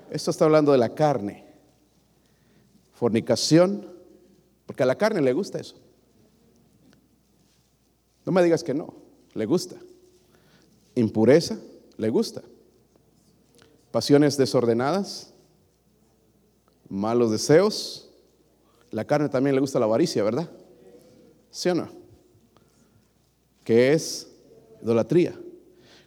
[0.09, 1.45] Esto está hablando de la carne.
[2.93, 3.93] Fornicación,
[4.67, 5.75] porque a la carne le gusta eso.
[8.25, 8.95] No me digas que no,
[9.35, 9.77] le gusta.
[10.95, 11.59] Impureza,
[11.97, 12.43] le gusta.
[13.91, 15.35] Pasiones desordenadas,
[16.89, 18.11] malos deseos.
[18.93, 20.49] La carne también le gusta la avaricia, ¿verdad?
[21.51, 22.00] ¿Sí o no?
[23.65, 24.31] Que es
[24.83, 25.39] Idolatría.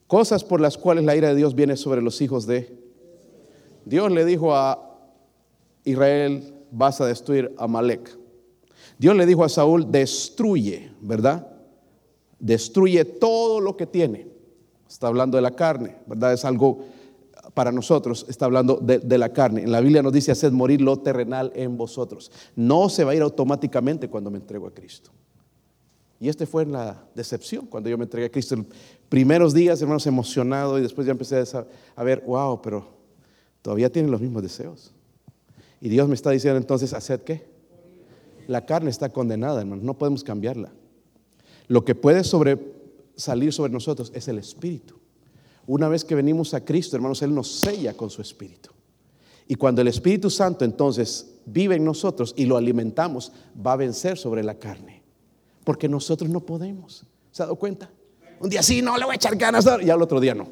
[0.08, 2.78] Cosas por las cuales la ira de Dios viene sobre los hijos de...
[3.86, 5.00] Dios le dijo a
[5.84, 8.18] Israel, vas a destruir a Malek.
[8.98, 11.48] Dios le dijo a Saúl, destruye, ¿verdad?
[12.40, 14.28] Destruye todo lo que tiene.
[14.88, 16.34] Está hablando de la carne, ¿verdad?
[16.34, 16.86] Es algo
[17.54, 19.64] para nosotros, está hablando de, la carne.
[19.64, 22.32] En la Biblia nos dice, haced morir lo terrenal en vosotros.
[22.56, 25.12] No se va a ir automáticamente cuando me entrego a Cristo.
[26.20, 28.56] Y este fue la decepción cuando yo me entregué a Cristo.
[29.10, 31.44] Primeros días, hermanos, emocionado y después ya empecé
[31.96, 32.88] a, ver, wow, pero
[33.62, 34.94] todavía tienen los mismos deseos.
[35.82, 37.46] Y Dios me está diciendo entonces, ¿haced qué?
[38.48, 40.72] La carne está condenada, hermanos, no podemos cambiarla.
[41.68, 42.58] Lo que puede sobre,
[43.16, 44.96] salir sobre nosotros es el Espíritu.
[45.66, 48.70] Una vez que venimos a Cristo, hermanos, Él nos sella con su Espíritu.
[49.48, 53.32] Y cuando el Espíritu Santo entonces vive en nosotros y lo alimentamos,
[53.66, 54.93] va a vencer sobre la carne.
[55.64, 57.06] Porque nosotros no podemos.
[57.32, 57.90] ¿Se ha dado cuenta?
[58.40, 60.48] Un día sí, no, le voy a echar ganas, y al otro día no.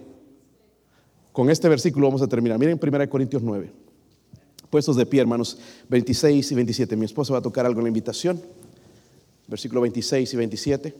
[1.32, 2.58] Con este versículo vamos a terminar.
[2.58, 3.72] Miren 1 Corintios 9.
[4.70, 5.58] Puestos de pie, hermanos,
[5.90, 6.96] 26 y 27.
[6.96, 8.42] Mi esposa va a tocar algo en la invitación.
[9.48, 10.96] Versículo 26 y 27.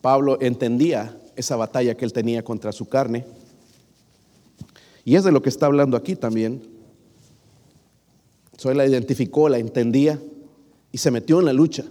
[0.00, 3.26] Pablo entendía esa batalla que él tenía contra su carne.
[5.04, 6.62] Y es de lo que está hablando aquí también.
[8.56, 10.20] So, él la identificó, la entendía
[10.92, 11.84] y se metió en la lucha.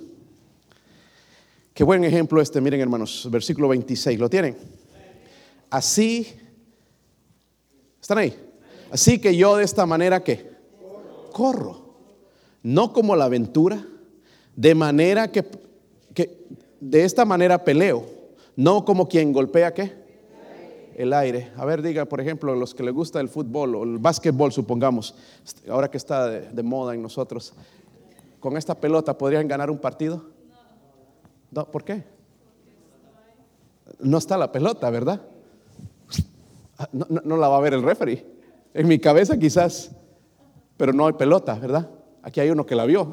[1.73, 4.55] Qué buen ejemplo este, miren hermanos, versículo 26, ¿lo tienen?
[5.69, 6.27] Así,
[7.99, 8.35] ¿están ahí?
[8.91, 10.51] Así que yo de esta manera que
[11.31, 11.95] corro,
[12.61, 13.85] no como la aventura,
[14.55, 15.45] de manera que,
[16.13, 16.45] que
[16.79, 18.05] de esta manera peleo,
[18.55, 19.93] no como quien golpea qué?
[20.95, 21.51] El aire.
[21.55, 25.15] A ver, diga, por ejemplo, los que les gusta el fútbol o el básquetbol, supongamos,
[25.69, 27.53] ahora que está de, moda en nosotros,
[28.41, 30.25] con esta pelota podrían ganar un partido.
[31.51, 32.03] No, ¿por qué?
[33.99, 35.21] No está la pelota, ¿verdad?
[36.91, 38.25] No, la va a ver el referee.
[38.73, 39.91] En mi cabeza quizás,
[40.75, 41.89] pero no hay pelota, ¿verdad?
[42.23, 43.11] Aquí hay uno que la vio.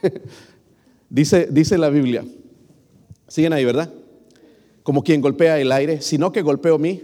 [1.10, 2.24] dice, dice la Biblia
[3.28, 3.92] Siguen ahí, ¿verdad?
[4.82, 7.00] Como quien golpea el aire, sino que golpeo mi,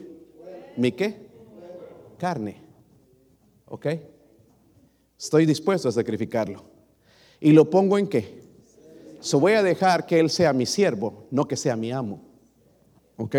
[0.77, 1.29] mi qué?
[2.19, 2.57] Carne.
[3.67, 3.87] ¿Ok?
[5.19, 6.65] Estoy dispuesto a sacrificarlo.
[7.41, 8.43] ¿Y lo pongo en qué?
[9.21, 12.23] So voy a dejar que Él sea mi siervo, no que sea mi amo.
[13.17, 13.37] ¿Ok?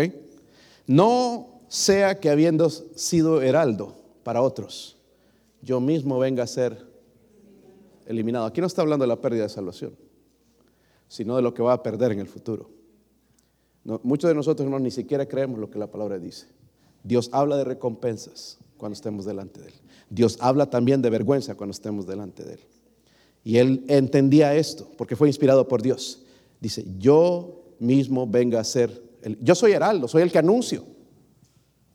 [0.86, 4.96] No sea que habiendo sido heraldo para otros,
[5.62, 6.86] yo mismo venga a ser
[8.06, 8.46] eliminado.
[8.46, 9.96] Aquí no está hablando de la pérdida de salvación,
[11.08, 12.78] sino de lo que va a perder en el futuro
[14.02, 16.46] muchos de nosotros no ni siquiera creemos lo que la palabra dice.
[17.02, 19.74] Dios habla de recompensas cuando estemos delante de Él.
[20.10, 22.60] Dios habla también de vergüenza cuando estemos delante de Él.
[23.44, 26.22] Y Él entendía esto porque fue inspirado por Dios.
[26.60, 30.84] Dice, yo mismo venga a ser, el, yo soy heraldo, soy el que anuncio,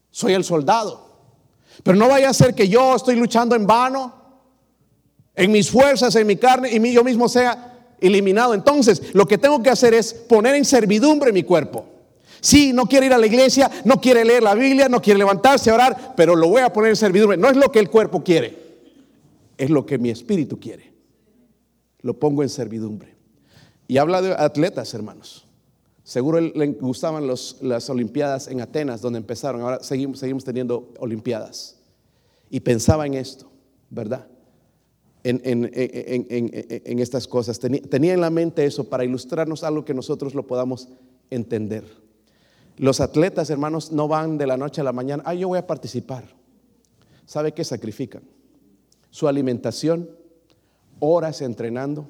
[0.09, 1.11] soy el soldado.
[1.83, 4.13] Pero no vaya a ser que yo estoy luchando en vano,
[5.35, 8.53] en mis fuerzas, en mi carne, y yo mismo sea eliminado.
[8.53, 11.85] Entonces, lo que tengo que hacer es poner en servidumbre mi cuerpo.
[12.43, 15.69] Sí, no quiere ir a la iglesia, no quiere leer la Biblia, no quiere levantarse
[15.69, 17.37] a orar, pero lo voy a poner en servidumbre.
[17.37, 18.57] No es lo que el cuerpo quiere,
[19.57, 20.91] es lo que mi espíritu quiere.
[22.01, 23.15] Lo pongo en servidumbre.
[23.87, 25.47] Y habla de atletas, hermanos.
[26.03, 29.61] Seguro le gustaban las Olimpiadas en Atenas, donde empezaron.
[29.61, 31.77] Ahora seguimos, seguimos teniendo Olimpiadas.
[32.49, 33.49] Y pensaba en esto,
[33.89, 34.27] ¿verdad?
[35.23, 37.57] en, estas cosas.
[37.57, 40.89] Tenía, en la mente eso para ilustrarnos algo que nosotros lo podamos
[41.29, 42.02] entender.
[42.77, 45.67] Los atletas, hermanos, no van de la noche a la mañana, ah, yo voy a
[45.67, 46.23] participar.
[47.25, 48.23] ¿Sabe qué sacrifican?
[49.09, 50.09] Su alimentación,
[50.99, 52.07] horas entrenando.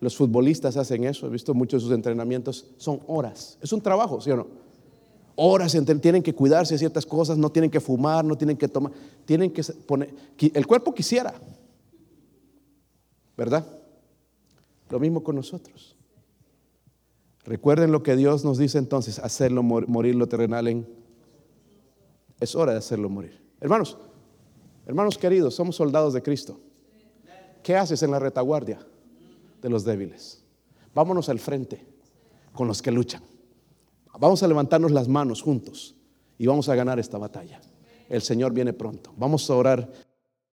[0.00, 3.58] Los futbolistas hacen eso, he visto muchos de sus entrenamientos, son horas.
[3.60, 4.46] Es un trabajo, ¿sí o no?
[5.36, 8.92] Horas, tienen que cuidarse de ciertas cosas, no tienen que fumar, no tienen que tomar,
[9.24, 11.34] tienen que poner, el cuerpo quisiera,
[13.36, 13.66] ¿Verdad?
[14.90, 15.93] Lo mismo con nosotros.
[17.44, 20.86] Recuerden lo que Dios nos dice entonces, hacerlo morir lo terrenal en...
[22.40, 23.40] Es hora de hacerlo morir.
[23.60, 23.98] Hermanos,
[24.86, 26.58] hermanos queridos, somos soldados de Cristo.
[27.62, 28.78] ¿Qué haces en la retaguardia
[29.62, 30.42] de los débiles?
[30.94, 31.84] Vámonos al frente
[32.52, 33.22] con los que luchan.
[34.18, 35.94] Vamos a levantarnos las manos juntos
[36.38, 37.60] y vamos a ganar esta batalla.
[38.08, 39.12] El Señor viene pronto.
[39.16, 39.90] Vamos a orar